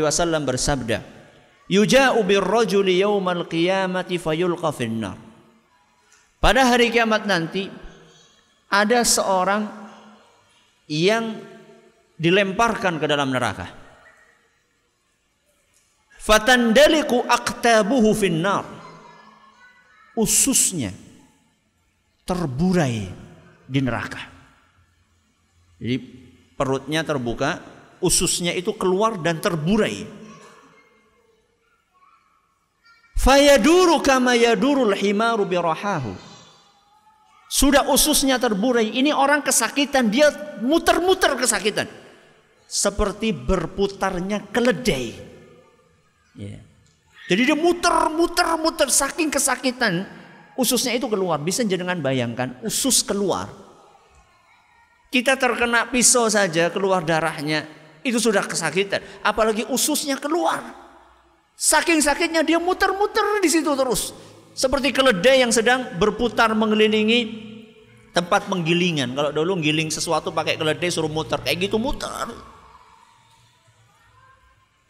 [0.02, 1.21] wasallam bersabda,
[1.68, 5.18] yuja'u birrajuli yaumal qiyamati fayulqa finnar.
[6.42, 7.70] Pada hari kiamat nanti
[8.72, 9.68] ada seorang
[10.90, 11.38] yang
[12.18, 13.70] dilemparkan ke dalam neraka.
[16.22, 18.66] Fatandaliku aqtabuhu finnar.
[20.18, 20.92] Ususnya
[22.28, 23.10] terburai
[23.66, 24.22] di neraka.
[25.82, 25.98] Jadi
[26.54, 27.58] perutnya terbuka,
[28.04, 30.21] ususnya itu keluar dan terburai
[33.22, 36.18] Fayaduru kama yadurul himaru birahahu.
[37.46, 38.90] Sudah ususnya terburai.
[38.90, 40.10] Ini orang kesakitan.
[40.10, 40.34] Dia
[40.66, 41.86] muter-muter kesakitan.
[42.66, 45.14] Seperti berputarnya keledai.
[46.34, 46.66] Yeah.
[47.30, 50.10] Jadi dia muter-muter-muter saking kesakitan.
[50.58, 51.38] Ususnya itu keluar.
[51.38, 52.58] Bisa jangan bayangkan.
[52.66, 53.54] Usus keluar.
[55.14, 57.70] Kita terkena pisau saja keluar darahnya.
[58.02, 59.06] Itu sudah kesakitan.
[59.22, 60.81] Apalagi ususnya keluar.
[61.62, 64.18] Saking sakitnya dia muter-muter di situ terus.
[64.58, 67.38] Seperti keledai yang sedang berputar mengelilingi
[68.18, 69.14] tempat penggilingan.
[69.14, 72.34] Kalau dulu giling sesuatu pakai keledai suruh muter, kayak gitu muter.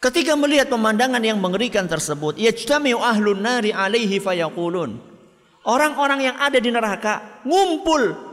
[0.00, 4.96] Ketika melihat pemandangan yang mengerikan tersebut, yajtami'u ahlun nari alaihi fayaqulun.
[5.68, 8.32] Orang-orang yang ada di neraka ngumpul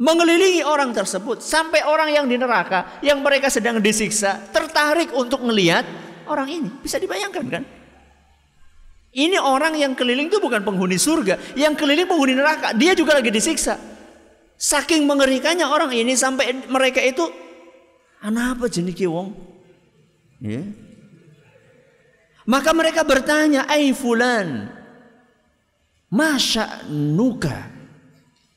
[0.00, 5.86] mengelilingi orang tersebut sampai orang yang di neraka yang mereka sedang disiksa tertarik untuk melihat
[6.28, 6.70] orang ini.
[6.82, 7.62] Bisa dibayangkan kan?
[9.16, 12.76] Ini orang yang keliling itu bukan penghuni surga, yang keliling penghuni neraka.
[12.76, 13.80] Dia juga lagi disiksa.
[14.60, 17.24] Saking mengerikannya orang ini sampai mereka itu
[18.20, 19.32] anak apa jenis wong?
[20.40, 20.60] Ya.
[22.44, 24.68] Maka mereka bertanya, "Ai fulan,
[26.12, 27.72] Masya nuka.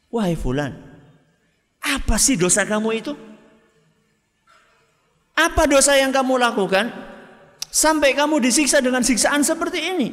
[0.09, 0.73] Wahai fulan,
[1.81, 3.13] apa sih dosa kamu itu?
[5.37, 6.89] Apa dosa yang kamu lakukan?
[7.69, 10.09] Sampai kamu disiksa dengan siksaan seperti ini.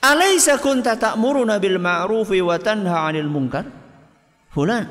[0.00, 3.64] Alaysa kunta ta'muruna bil ma'rufi wa tanha 'anil munkar?
[4.52, 4.84] Fulan.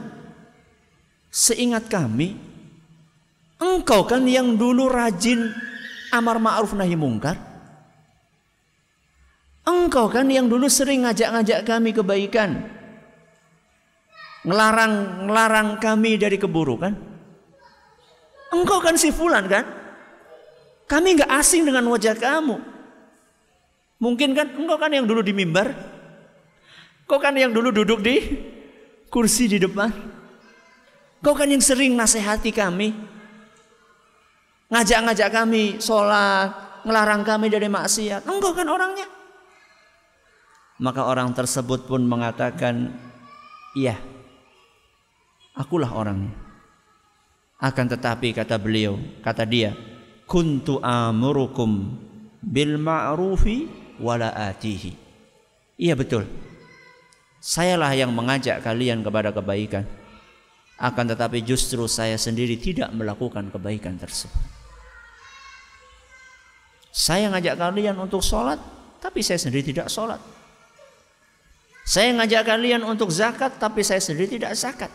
[1.29, 2.33] Seingat kami,
[3.61, 5.53] engkau kan yang dulu rajin
[6.09, 7.37] amar ma'ruf nahi mungkar?
[9.69, 12.65] Engkau kan yang dulu sering ngajak-ngajak kami kebaikan.
[14.41, 16.93] Ngelarang ngelarang kami dari keburukan.
[18.49, 19.78] Engkau kan si fulan kan?
[20.89, 22.57] Kami nggak asing dengan wajah kamu.
[24.01, 25.69] Mungkin kan engkau kan yang dulu di mimbar.
[27.05, 28.17] Kau kan yang dulu duduk di
[29.13, 29.93] kursi di depan.
[31.21, 32.89] Kau kan yang sering nasihati kami.
[34.73, 36.81] Ngajak-ngajak kami sholat.
[36.81, 38.25] Ngelarang kami dari maksiat.
[38.25, 39.05] Engkau kan orangnya.
[40.81, 42.89] Maka orang tersebut pun mengatakan.
[43.77, 43.99] Iya.
[45.53, 46.33] Akulah orangnya.
[47.61, 48.95] Akan tetapi kata beliau.
[49.19, 49.88] Kata dia
[50.29, 51.97] kuntu amurukum
[52.37, 53.65] bil ma'rufi
[53.97, 54.93] wala atihi.
[55.81, 56.29] Iya betul.
[57.41, 59.89] Sayalah yang mengajak kalian kepada kebaikan.
[60.79, 64.39] Akan tetapi justru saya sendiri tidak melakukan kebaikan tersebut.
[66.93, 68.59] Saya ngajak kalian untuk sholat,
[69.03, 70.19] tapi saya sendiri tidak sholat.
[71.83, 74.91] Saya ngajak kalian untuk zakat, tapi saya sendiri tidak zakat.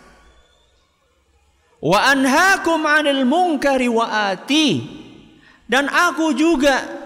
[1.84, 5.03] Wa anhaakum 'anil munkari wa ati.
[5.64, 7.04] Dan aku juga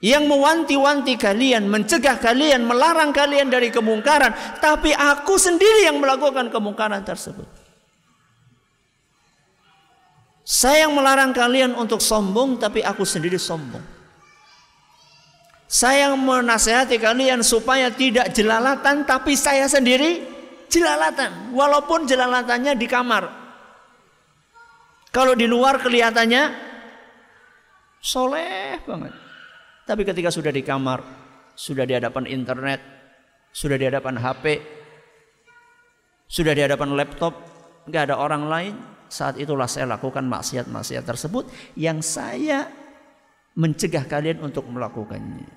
[0.00, 7.04] yang mewanti-wanti kalian, mencegah kalian, melarang kalian dari kemungkaran, tapi aku sendiri yang melakukan kemungkaran
[7.04, 7.44] tersebut.
[10.40, 13.84] Saya yang melarang kalian untuk sombong, tapi aku sendiri sombong.
[15.70, 20.26] Saya yang menasehati kalian supaya tidak jelalatan, tapi saya sendiri
[20.66, 21.54] jelalatan.
[21.54, 23.30] Walaupun jelalatannya di kamar.
[25.14, 26.69] Kalau di luar kelihatannya
[28.00, 29.12] soleh banget.
[29.84, 31.04] Tapi ketika sudah di kamar,
[31.54, 32.80] sudah di hadapan internet,
[33.52, 34.44] sudah di hadapan HP,
[36.26, 37.34] sudah di hadapan laptop,
[37.84, 38.74] nggak ada orang lain,
[39.10, 42.70] saat itulah saya lakukan maksiat-maksiat tersebut yang saya
[43.58, 45.50] mencegah kalian untuk melakukannya.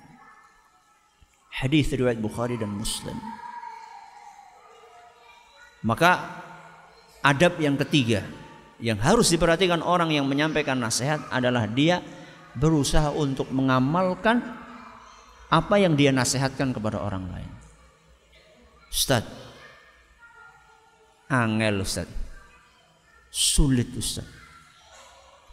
[1.53, 3.15] Hadis riwayat Bukhari dan Muslim.
[5.85, 6.41] Maka
[7.21, 8.25] adab yang ketiga
[8.81, 12.01] yang harus diperhatikan orang yang menyampaikan nasihat adalah dia
[12.53, 14.41] berusaha untuk mengamalkan
[15.53, 17.51] apa yang dia nasihatkan kepada orang lain.
[18.89, 19.25] Ustaz,
[21.29, 22.09] angel Ustaz.
[23.33, 24.25] Sulit Ustaz.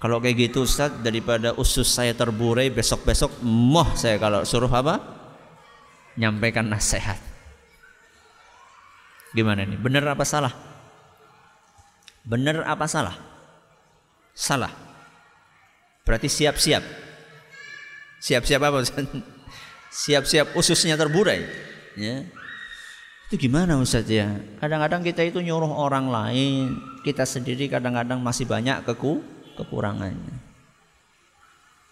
[0.01, 5.01] Kalau kayak gitu Ustaz, daripada usus saya terburai besok-besok moh saya kalau suruh apa?
[6.17, 7.21] Nyampaikan nasihat.
[9.37, 9.77] Gimana nih?
[9.77, 10.53] Benar apa salah?
[12.25, 13.17] Benar apa salah?
[14.33, 14.90] Salah.
[16.11, 16.83] Berarti siap-siap.
[18.19, 18.83] Siap-siap apa?
[19.95, 21.47] Siap-siap ususnya terburai.
[21.95, 22.27] Ya.
[23.31, 24.27] Itu gimana Ustaz ya?
[24.59, 29.23] Kadang-kadang kita itu nyuruh orang lain, kita sendiri kadang-kadang masih banyak keku
[29.55, 30.35] kekurangannya.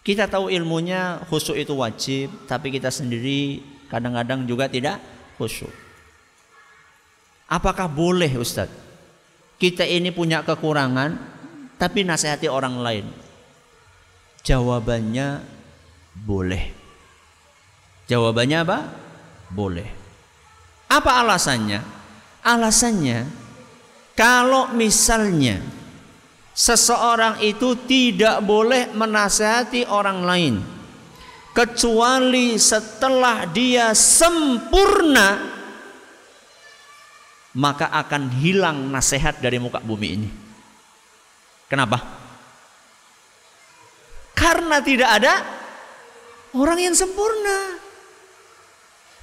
[0.03, 4.99] Kita tahu ilmunya khusyuk itu wajib, tapi kita sendiri kadang-kadang juga tidak
[5.39, 5.71] khusyuk.
[7.47, 8.67] Apakah boleh Ustaz?
[9.55, 11.15] Kita ini punya kekurangan,
[11.79, 13.28] tapi nasihati orang lain.
[14.43, 15.43] Jawabannya
[16.25, 16.63] boleh.
[18.09, 18.79] Jawabannya apa?
[19.53, 19.87] Boleh.
[20.89, 21.81] Apa alasannya?
[22.41, 23.29] Alasannya
[24.19, 25.63] kalau misalnya
[26.51, 30.55] seseorang itu tidak boleh menasehati orang lain
[31.55, 35.39] kecuali setelah dia sempurna
[37.55, 40.29] maka akan hilang nasihat dari muka bumi ini.
[41.71, 42.18] Kenapa?
[44.49, 45.33] Karena tidak ada
[46.57, 47.77] orang yang sempurna.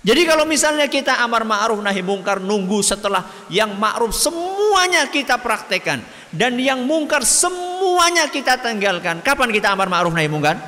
[0.06, 5.98] Jadi kalau misalnya kita amar ma'ruf nahi mungkar nunggu setelah yang ma'ruf semuanya kita praktekkan
[6.30, 9.18] dan yang mungkar semuanya kita tinggalkan.
[9.18, 10.62] Kapan kita amar ma'ruf nahi mungkar?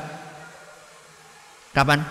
[1.70, 2.02] Kapan?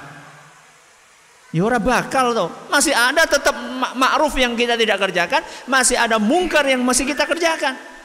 [1.52, 2.48] Ya ora bakal tuh.
[2.72, 3.60] Masih ada tetap
[4.00, 7.97] ma'ruf yang kita tidak kerjakan, masih ada mungkar yang masih kita kerjakan.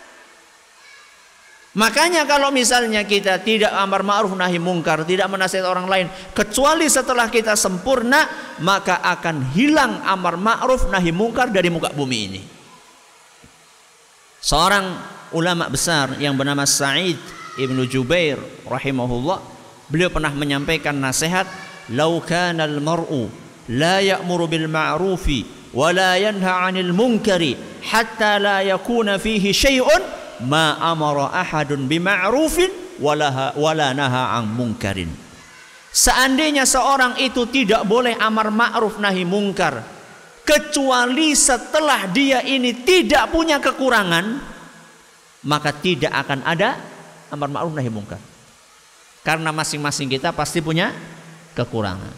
[1.72, 6.06] Makanya kalau misalnya kita tidak amar ma'ruf nahi mungkar, tidak menasihat orang lain,
[6.36, 8.28] kecuali setelah kita sempurna,
[8.60, 12.40] maka akan hilang amar ma'ruf nahi mungkar dari muka bumi ini.
[14.44, 14.84] Seorang
[15.32, 17.16] ulama besar yang bernama Sa'id
[17.56, 18.36] Ibnu Jubair
[18.68, 19.40] rahimahullah,
[19.88, 21.48] beliau pernah menyampaikan nasihat,
[21.88, 23.32] "Lau kana al-mar'u
[23.72, 30.78] la ya'muru bil ma'rufi wa la yanha 'anil munkari hatta la yakuna fihi syai'un" ma
[30.78, 35.10] amara ahadun bima'rufin wala naha ang mungkarin.
[35.92, 39.84] Seandainya seorang itu tidak boleh amar ma'ruf nahi mungkar
[40.42, 44.40] kecuali setelah dia ini tidak punya kekurangan
[45.46, 46.78] maka tidak akan ada
[47.28, 48.20] amar ma'ruf nahi mungkar.
[49.22, 50.90] Karena masing-masing kita pasti punya
[51.54, 52.14] kekurangan.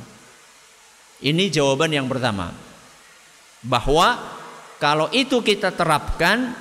[1.21, 2.53] Ini jawaban yang pertama.
[3.65, 4.21] Bahwa
[4.77, 6.53] kalau itu kita terapkan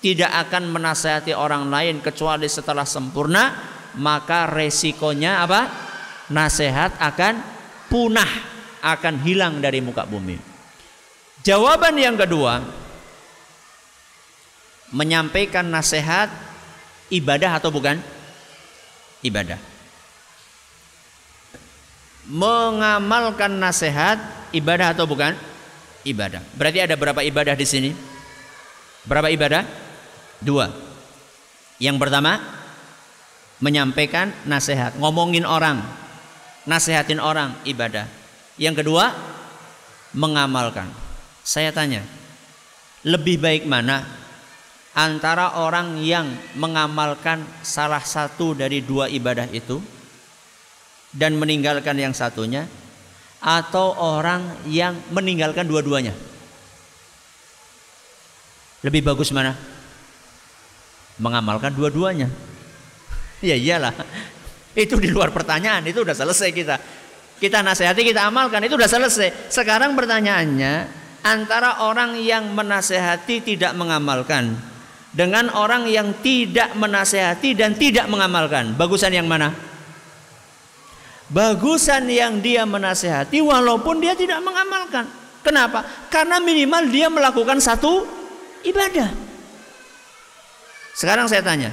[0.00, 3.52] tidak akan menasehati orang lain kecuali setelah sempurna
[4.00, 5.68] maka resikonya apa?
[6.32, 7.34] Nasihat akan
[7.90, 8.28] punah
[8.80, 10.38] akan hilang dari muka bumi.
[11.44, 12.60] Jawaban yang kedua
[14.94, 16.30] menyampaikan nasihat
[17.12, 17.98] ibadah atau bukan?
[19.20, 19.58] Ibadah.
[22.30, 24.16] Mengamalkan nasihat
[24.54, 25.34] ibadah atau bukan?
[26.06, 26.40] Ibadah.
[26.56, 27.90] Berarti ada berapa ibadah di sini?
[29.04, 29.89] Berapa ibadah
[30.40, 30.72] Dua.
[31.76, 32.40] Yang pertama
[33.60, 35.84] menyampaikan nasihat, ngomongin orang.
[36.64, 38.04] Nasehatin orang ibadah.
[38.60, 39.12] Yang kedua,
[40.12, 40.88] mengamalkan.
[41.40, 42.04] Saya tanya,
[43.04, 44.04] lebih baik mana
[44.92, 46.28] antara orang yang
[46.58, 49.80] mengamalkan salah satu dari dua ibadah itu
[51.14, 52.68] dan meninggalkan yang satunya
[53.40, 56.12] atau orang yang meninggalkan dua-duanya?
[58.84, 59.69] Lebih bagus mana?
[61.20, 62.32] Mengamalkan dua-duanya.
[63.44, 63.92] Ya iyalah.
[64.72, 66.76] Itu di luar pertanyaan, itu udah selesai kita.
[67.40, 69.52] Kita nasihati, kita amalkan, itu udah selesai.
[69.52, 70.88] Sekarang pertanyaannya,
[71.24, 74.56] antara orang yang menasehati tidak mengamalkan
[75.10, 79.50] dengan orang yang tidak menasehati dan tidak mengamalkan, bagusan yang mana?
[81.30, 85.06] Bagusan yang dia menasehati walaupun dia tidak mengamalkan.
[85.40, 85.86] Kenapa?
[86.10, 88.02] Karena minimal dia melakukan satu
[88.66, 89.29] ibadah.
[90.94, 91.70] Sekarang saya tanya,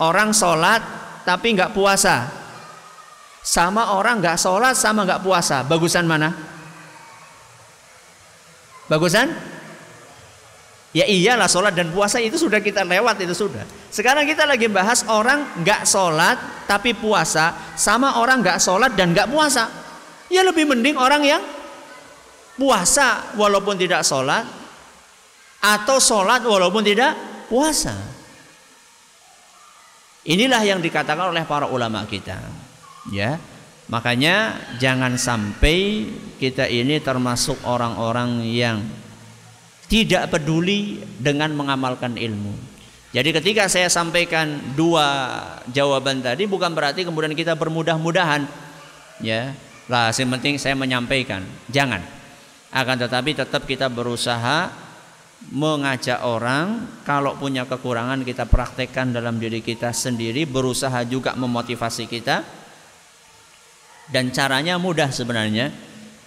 [0.00, 0.80] orang sholat
[1.26, 2.30] tapi nggak puasa,
[3.44, 6.32] sama orang nggak sholat sama nggak puasa, bagusan mana?
[8.88, 9.28] Bagusan?
[10.96, 13.60] Ya iyalah sholat dan puasa itu sudah kita lewat itu sudah.
[13.92, 19.28] Sekarang kita lagi bahas orang nggak sholat tapi puasa sama orang nggak sholat dan nggak
[19.28, 19.68] puasa.
[20.32, 21.44] Ya lebih mending orang yang
[22.56, 24.48] puasa walaupun tidak sholat
[25.60, 27.12] atau sholat walaupun tidak
[27.48, 27.96] puasa.
[30.28, 32.36] Inilah yang dikatakan oleh para ulama kita.
[33.08, 33.40] Ya,
[33.88, 36.04] makanya jangan sampai
[36.36, 38.84] kita ini termasuk orang-orang yang
[39.88, 42.52] tidak peduli dengan mengamalkan ilmu.
[43.08, 45.32] Jadi ketika saya sampaikan dua
[45.72, 48.44] jawaban tadi bukan berarti kemudian kita bermudah-mudahan
[49.24, 49.56] ya.
[49.88, 51.40] Lah, yang penting saya menyampaikan.
[51.72, 52.04] Jangan.
[52.68, 54.68] Akan tetapi tetap kita berusaha
[55.46, 62.42] mengajak orang kalau punya kekurangan kita praktekkan dalam diri kita sendiri berusaha juga memotivasi kita.
[64.08, 65.68] Dan caranya mudah sebenarnya.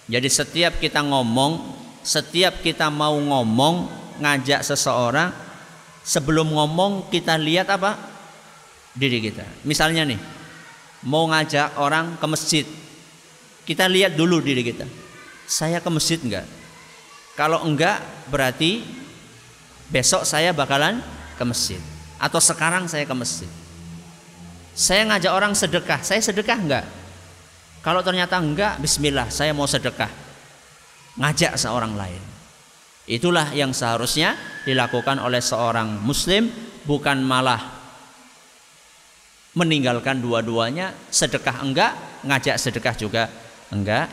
[0.06, 5.30] Jadi setiap kita ngomong setiap kita mau ngomong ngajak seseorang
[6.02, 7.98] sebelum ngomong kita lihat apa?
[8.94, 9.46] Diri kita.
[9.66, 10.20] Misalnya nih
[11.06, 12.66] mau ngajak orang ke masjid.
[13.62, 14.86] Kita lihat dulu diri kita.
[15.46, 16.46] Saya ke masjid enggak?
[17.38, 19.01] Kalau enggak berarti
[19.90, 21.02] besok saya bakalan
[21.34, 21.80] ke masjid
[22.22, 23.50] atau sekarang saya ke masjid.
[24.72, 26.86] Saya ngajak orang sedekah, saya sedekah enggak?
[27.82, 30.08] Kalau ternyata enggak, bismillah, saya mau sedekah.
[31.18, 32.22] Ngajak seorang lain.
[33.04, 36.48] Itulah yang seharusnya dilakukan oleh seorang muslim,
[36.86, 37.60] bukan malah
[39.52, 41.92] meninggalkan dua-duanya, sedekah enggak,
[42.24, 43.28] ngajak sedekah juga
[43.68, 44.08] enggak.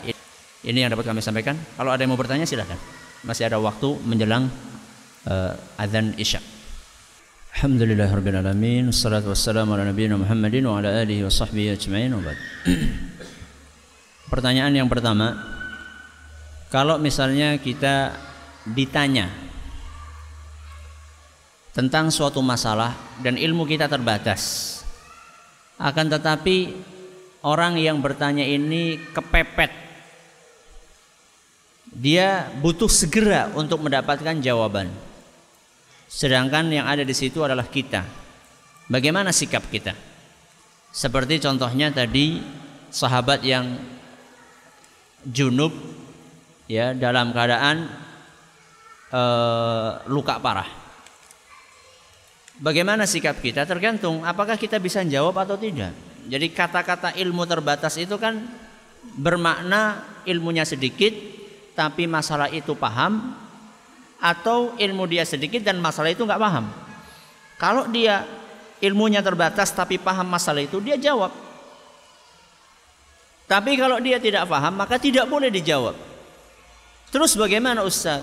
[0.59, 1.55] Ini yang dapat kami sampaikan.
[1.79, 2.75] Kalau ada yang mau bertanya silahkan.
[3.23, 4.51] Masih ada waktu menjelang
[5.27, 6.39] uh, azan isya.
[7.59, 12.13] Alhamdulillah rabbil alamin wassalatu wassalamu ala nabiyina Muhammadin wa ala alihi wa sahbihi ajma'in
[14.31, 15.33] Pertanyaan yang pertama
[16.69, 18.15] kalau misalnya kita
[18.69, 19.27] ditanya
[21.73, 22.93] tentang suatu masalah
[23.25, 24.79] dan ilmu kita terbatas
[25.81, 26.79] akan tetapi
[27.43, 29.73] orang yang bertanya ini kepepet.
[31.89, 35.08] Dia butuh segera untuk mendapatkan jawaban
[36.09, 38.01] Sedangkan yang ada di situ adalah kita.
[38.89, 39.93] Bagaimana sikap kita?
[40.89, 42.41] Seperti contohnya tadi
[42.89, 43.77] sahabat yang
[45.21, 45.69] junub
[46.65, 47.85] ya dalam keadaan
[49.13, 50.65] uh, luka parah.
[52.57, 55.93] Bagaimana sikap kita tergantung apakah kita bisa jawab atau tidak.
[56.25, 58.35] Jadi kata-kata ilmu terbatas itu kan
[59.13, 61.13] bermakna ilmunya sedikit
[61.77, 63.37] tapi masalah itu paham
[64.19, 66.67] atau ilmu dia sedikit dan masalah itu nggak paham.
[67.55, 68.27] Kalau dia
[68.83, 71.31] ilmunya terbatas tapi paham masalah itu dia jawab.
[73.49, 75.95] Tapi kalau dia tidak paham maka tidak boleh dijawab.
[77.09, 78.21] Terus bagaimana Ustaz?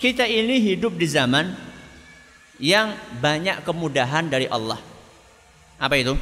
[0.00, 1.52] Kita ini hidup di zaman
[2.56, 4.80] yang banyak kemudahan dari Allah.
[5.76, 6.16] Apa itu?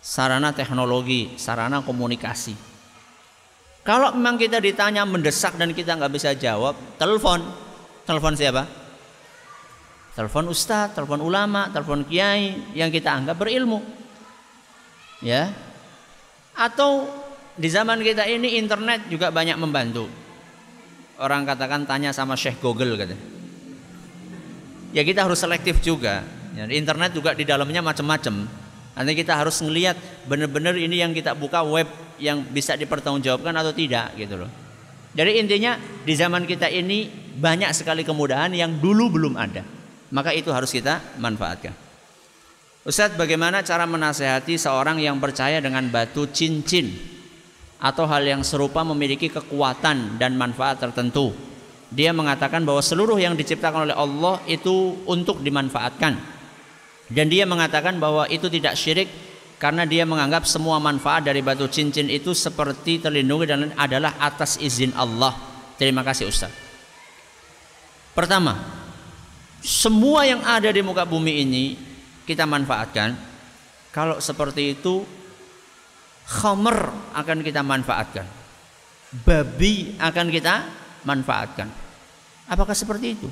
[0.00, 2.71] Sarana teknologi, sarana komunikasi.
[3.82, 7.42] Kalau memang kita ditanya mendesak dan kita nggak bisa jawab, telepon.
[8.06, 8.62] Telepon siapa?
[10.14, 13.82] Telepon ustadz, telepon ulama, telepon kiai yang kita anggap berilmu.
[15.18, 15.50] Ya.
[16.54, 17.10] Atau
[17.58, 20.06] di zaman kita ini internet juga banyak membantu.
[21.18, 23.16] Orang katakan tanya sama Syekh Google kata.
[24.92, 26.22] Ya kita harus selektif juga.
[26.52, 28.44] Ya, internet juga di dalamnya macam-macam.
[28.92, 29.96] Nanti kita harus melihat
[30.28, 31.88] benar-benar ini yang kita buka web
[32.22, 34.50] yang bisa dipertanggungjawabkan atau tidak gitu loh.
[35.12, 39.66] Jadi intinya di zaman kita ini banyak sekali kemudahan yang dulu belum ada.
[40.14, 41.74] Maka itu harus kita manfaatkan.
[42.82, 46.90] Ustadz bagaimana cara menasehati seorang yang percaya dengan batu cincin
[47.82, 51.34] atau hal yang serupa memiliki kekuatan dan manfaat tertentu.
[51.92, 56.14] Dia mengatakan bahwa seluruh yang diciptakan oleh Allah itu untuk dimanfaatkan.
[57.12, 59.10] Dan dia mengatakan bahwa itu tidak syirik
[59.62, 64.90] karena dia menganggap semua manfaat dari batu cincin itu seperti terlindungi dan adalah atas izin
[64.98, 65.38] Allah.
[65.78, 66.50] Terima kasih Ustaz.
[68.10, 68.58] Pertama,
[69.62, 71.78] semua yang ada di muka bumi ini
[72.26, 73.14] kita manfaatkan.
[73.94, 75.06] Kalau seperti itu,
[76.26, 78.26] khamer akan kita manfaatkan.
[79.22, 80.54] Babi akan kita
[81.06, 81.70] manfaatkan.
[82.50, 83.30] Apakah seperti itu?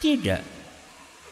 [0.00, 0.59] Tidak.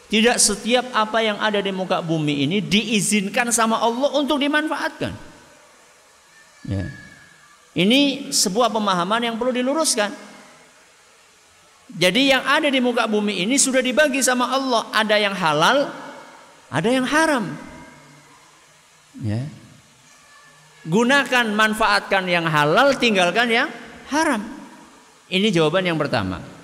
[0.08, 5.12] Tidak setiap apa yang ada di muka bumi ini diizinkan sama Allah untuk dimanfaatkan.
[6.64, 6.88] Ya.
[7.76, 10.10] Ini sebuah pemahaman yang perlu diluruskan.
[11.92, 14.88] Jadi yang ada di muka bumi ini sudah dibagi sama Allah.
[14.96, 15.92] Ada yang halal,
[16.72, 17.52] ada yang haram.
[19.20, 19.44] Ya.
[20.88, 23.68] Gunakan, manfaatkan yang halal, tinggalkan yang
[24.08, 24.40] haram.
[25.28, 26.57] Ini jawaban yang pertama.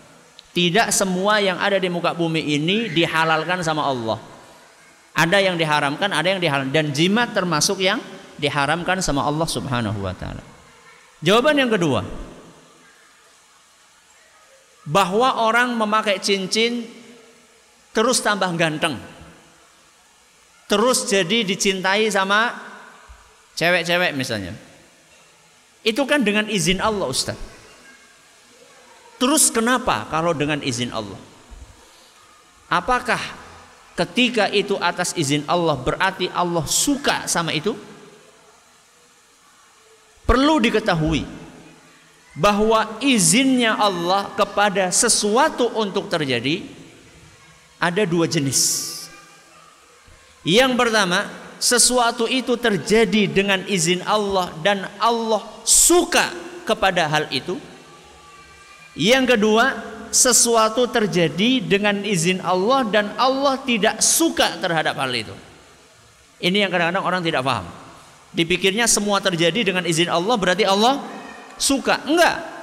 [0.54, 4.22] Tidak semua yang ada di muka bumi ini dihalalkan sama Allah.
[5.14, 7.98] Ada yang diharamkan, ada yang dihalalkan dan jimat termasuk yang
[8.38, 10.42] diharamkan sama Allah Subhanahu wa taala.
[11.22, 12.06] Jawaban yang kedua.
[14.84, 16.86] Bahwa orang memakai cincin
[17.90, 19.00] terus tambah ganteng
[20.68, 22.56] terus jadi dicintai sama
[23.56, 24.56] cewek-cewek misalnya.
[25.84, 27.36] Itu kan dengan izin Allah Ustaz.
[29.18, 31.18] Terus kenapa kalau dengan izin Allah?
[32.66, 33.20] Apakah
[33.94, 37.78] ketika itu atas izin Allah berarti Allah suka sama itu?
[40.24, 41.22] Perlu diketahui
[42.34, 46.66] bahwa izinnya Allah kepada sesuatu untuk terjadi
[47.78, 48.90] ada dua jenis.
[50.42, 51.30] Yang pertama,
[51.62, 56.28] sesuatu itu terjadi dengan izin Allah dan Allah suka
[56.68, 57.56] kepada hal itu.
[58.94, 59.64] Yang kedua,
[60.14, 65.34] sesuatu terjadi dengan izin Allah dan Allah tidak suka terhadap hal itu.
[66.38, 67.66] Ini yang kadang-kadang orang tidak paham.
[68.30, 71.02] Dipikirnya semua terjadi dengan izin Allah berarti Allah
[71.58, 72.02] suka.
[72.06, 72.54] Enggak.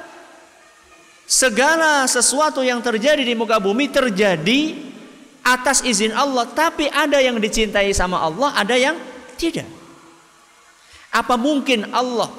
[1.28, 4.76] Segala sesuatu yang terjadi di muka bumi terjadi
[5.44, 9.00] atas izin Allah, tapi ada yang dicintai sama Allah, ada yang
[9.40, 9.68] tidak.
[11.12, 12.32] Apa mungkin Allah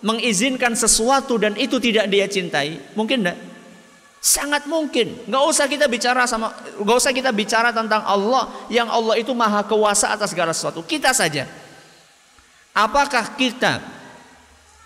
[0.00, 2.78] mengizinkan sesuatu dan itu tidak dia cintai?
[2.94, 3.38] Mungkin tidak.
[4.18, 5.14] Sangat mungkin.
[5.30, 6.50] Nggak usah kita bicara sama,
[6.82, 10.82] nggak usah kita bicara tentang Allah yang Allah itu maha kuasa atas segala sesuatu.
[10.82, 11.46] Kita saja.
[12.74, 13.78] Apakah kita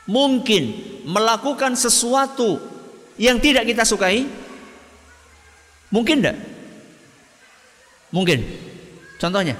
[0.08, 0.76] mungkin
[1.08, 2.60] melakukan sesuatu
[3.16, 4.28] yang tidak kita sukai?
[5.92, 6.36] Mungkin tidak?
[8.12, 8.40] Mungkin.
[9.16, 9.56] Contohnya.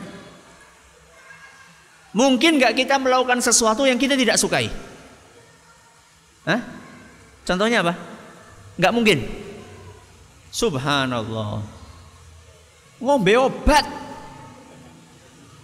[2.13, 4.92] Mungkin nggak kita melakukan sesuatu yang kita tidak sukai?
[6.47, 6.61] Hah?
[7.47, 7.95] Contohnya apa?
[8.79, 9.19] Nggak mungkin.
[10.53, 11.63] Subhanallah.
[13.03, 13.87] Ngombe obat.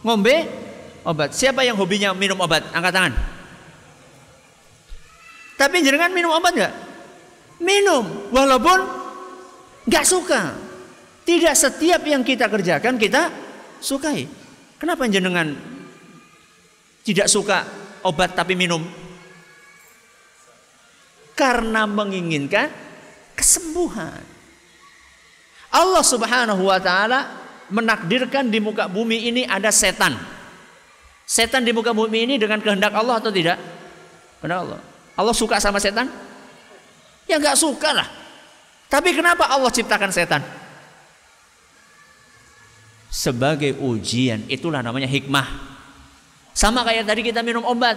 [0.02, 0.36] Ngombe
[1.02, 1.30] obat.
[1.34, 2.66] Siapa yang hobinya minum obat?
[2.74, 3.14] Angkat tangan.
[5.58, 6.74] Tapi jenengan minum obat nggak?
[7.58, 8.78] Minum, walaupun
[9.90, 10.54] nggak suka.
[11.26, 13.28] Tidak setiap yang kita kerjakan kita
[13.82, 14.24] sukai.
[14.78, 15.52] Kenapa jenengan
[17.02, 17.66] tidak suka
[18.06, 19.07] obat tapi minum?
[21.38, 22.66] Karena menginginkan
[23.38, 24.26] kesembuhan.
[25.70, 27.30] Allah Subhanahu wa taala
[27.70, 30.18] menakdirkan di muka bumi ini ada setan.
[31.22, 33.54] Setan di muka bumi ini dengan kehendak Allah atau tidak?
[34.42, 34.80] Kehendak Allah.
[35.14, 36.10] Allah suka sama setan?
[37.30, 38.08] Ya nggak suka lah.
[38.90, 40.42] Tapi kenapa Allah ciptakan setan?
[43.08, 44.44] sebagai ujian.
[44.46, 45.48] Itulah namanya hikmah.
[46.52, 47.96] Sama kayak tadi kita minum obat.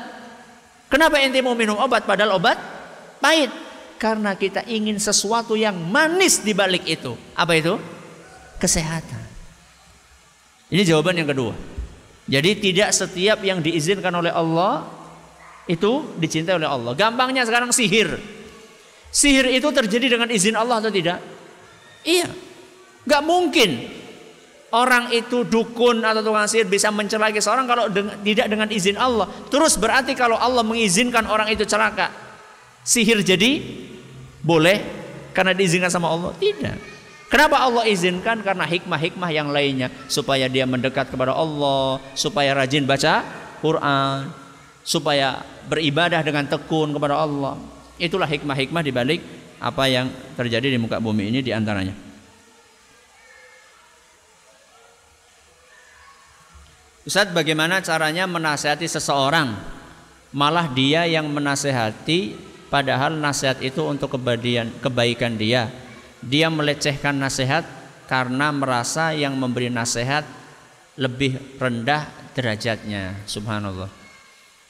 [0.91, 2.57] Kenapa ente mau minum obat padahal obat
[3.21, 3.53] pahit?
[4.01, 7.13] Karena kita ingin sesuatu yang manis di balik itu.
[7.37, 7.77] Apa itu?
[8.57, 9.21] Kesehatan.
[10.73, 11.53] Ini jawaban yang kedua.
[12.25, 14.87] Jadi tidak setiap yang diizinkan oleh Allah
[15.69, 16.97] itu dicintai oleh Allah.
[16.97, 18.17] Gampangnya sekarang sihir.
[19.11, 21.19] Sihir itu terjadi dengan izin Allah atau tidak?
[22.07, 22.31] Iya.
[23.05, 23.89] Gak mungkin
[24.71, 29.27] orang itu dukun atau tukang sihir bisa mencelakai seorang kalau dengan, tidak dengan izin Allah.
[29.51, 32.09] Terus berarti kalau Allah mengizinkan orang itu celaka,
[32.81, 33.61] sihir jadi
[34.41, 34.81] boleh
[35.31, 36.33] karena diizinkan sama Allah?
[36.35, 36.77] Tidak.
[37.31, 38.43] Kenapa Allah izinkan?
[38.43, 43.23] Karena hikmah-hikmah yang lainnya supaya dia mendekat kepada Allah, supaya rajin baca
[43.63, 44.27] Quran,
[44.83, 45.39] supaya
[45.71, 47.55] beribadah dengan tekun kepada Allah.
[47.95, 49.21] Itulah hikmah-hikmah di balik
[49.63, 51.95] apa yang terjadi di muka bumi ini di antaranya.
[57.01, 59.55] Ustaz bagaimana caranya menasehati seseorang
[60.35, 65.67] malah dia yang menasehati padahal nasihat itu untuk kebaikan kebaikan dia.
[66.23, 67.67] Dia melecehkan nasihat
[68.07, 70.23] karena merasa yang memberi nasihat
[70.95, 73.19] lebih rendah derajatnya.
[73.27, 73.91] Subhanallah.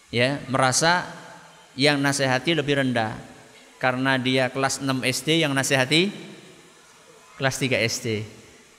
[0.10, 1.06] Ya merasa
[1.78, 3.16] yang nasihati lebih rendah
[3.78, 6.12] karena dia kelas 6 SD yang nasihati
[7.40, 8.08] kelas 3 SD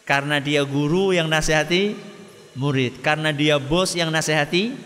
[0.03, 1.95] karena dia guru yang nasihati
[2.57, 3.01] murid.
[3.01, 4.77] Karena dia bos yang nasihati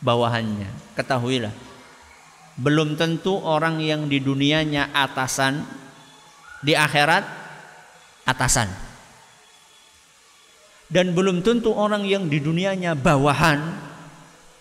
[0.00, 0.68] bawahannya.
[0.96, 1.73] Ketahuilah
[2.60, 5.64] belum tentu orang yang di dunianya atasan
[6.62, 7.24] di akhirat
[8.24, 8.70] atasan
[10.88, 13.58] dan belum tentu orang yang di dunianya bawahan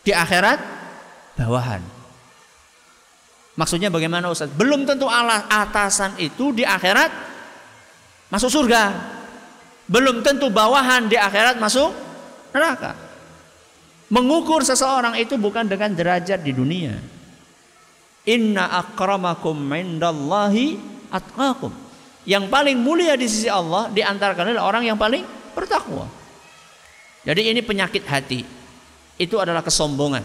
[0.02, 0.60] di akhirat
[1.38, 1.82] bawahan
[3.54, 7.12] maksudnya bagaimana Ustaz belum tentu Allah atasan itu di akhirat
[8.34, 8.84] masuk surga
[9.88, 11.91] belum tentu bawahan di akhirat masuk
[12.56, 12.96] neraka.
[14.14, 16.94] Mengukur seseorang itu bukan dengan derajat di dunia.
[18.24, 20.80] Inna akramakum indallahi
[21.12, 21.72] atqakum.
[22.24, 26.08] Yang paling mulia di sisi Allah di antara kalian adalah orang yang paling bertakwa.
[27.28, 28.48] Jadi ini penyakit hati.
[29.20, 30.24] Itu adalah kesombongan.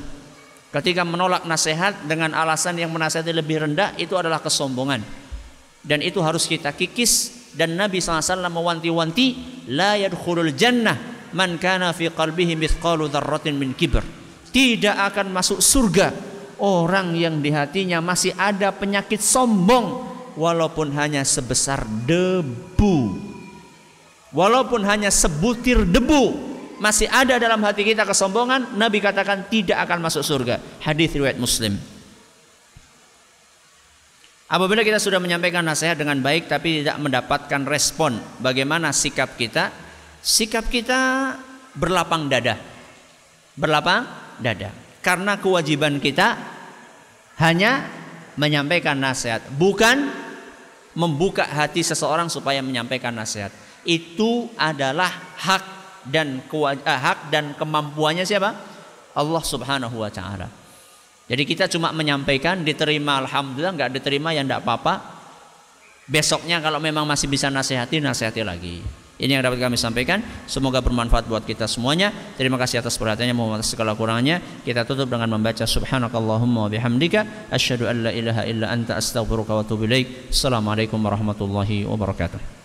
[0.69, 5.03] Ketika menolak nasihat dengan alasan yang menasihati lebih rendah itu adalah kesombongan.
[5.83, 9.27] Dan itu harus kita kikis dan Nabi SAW mewanti-wanti
[9.73, 10.99] la yadkhulul jannah
[11.33, 14.05] man kana fi qalbihi mithqalu dzarratin min kibr.
[14.49, 16.28] Tidak akan masuk surga
[16.59, 20.07] orang yang di hatinya masih ada penyakit sombong
[20.39, 23.27] walaupun hanya sebesar debu.
[24.29, 26.37] Walaupun hanya sebutir debu
[26.79, 30.63] masih ada dalam hati kita kesombongan, Nabi katakan tidak akan masuk surga.
[30.79, 31.75] Hadis riwayat Muslim.
[34.49, 39.69] Apabila kita sudah menyampaikan nasihat dengan baik tapi tidak mendapatkan respon, bagaimana sikap kita?
[40.25, 41.37] Sikap kita
[41.77, 42.57] berlapang dada.
[43.59, 44.09] Berlapang
[44.41, 44.88] dada.
[45.01, 46.35] Karena kewajiban kita
[47.39, 47.87] hanya
[48.35, 50.11] menyampaikan nasihat, bukan
[50.99, 53.55] membuka hati seseorang supaya menyampaikan nasihat.
[53.87, 55.65] Itu adalah hak
[56.07, 58.51] dan eh, hak dan kemampuannya siapa?
[59.15, 60.51] Allah Subhanahu wa taala.
[61.29, 65.19] Jadi kita cuma menyampaikan diterima alhamdulillah nggak diterima ya enggak apa-apa.
[66.09, 68.81] Besoknya kalau memang masih bisa nasihati nasihati lagi.
[69.19, 70.23] Ini yang dapat kami sampaikan.
[70.47, 72.15] Semoga bermanfaat buat kita semuanya.
[72.39, 73.35] Terima kasih atas perhatiannya.
[73.35, 74.39] Mohon maaf segala kurangnya.
[74.63, 79.67] Kita tutup dengan membaca Subhanakallahumma wa bihamdika asyhadu an la ilaha illa anta astaghfiruka wa
[79.67, 80.31] atubu ilaik.
[80.31, 82.58] Assalamualaikum warahmatullahi wabarakatuh.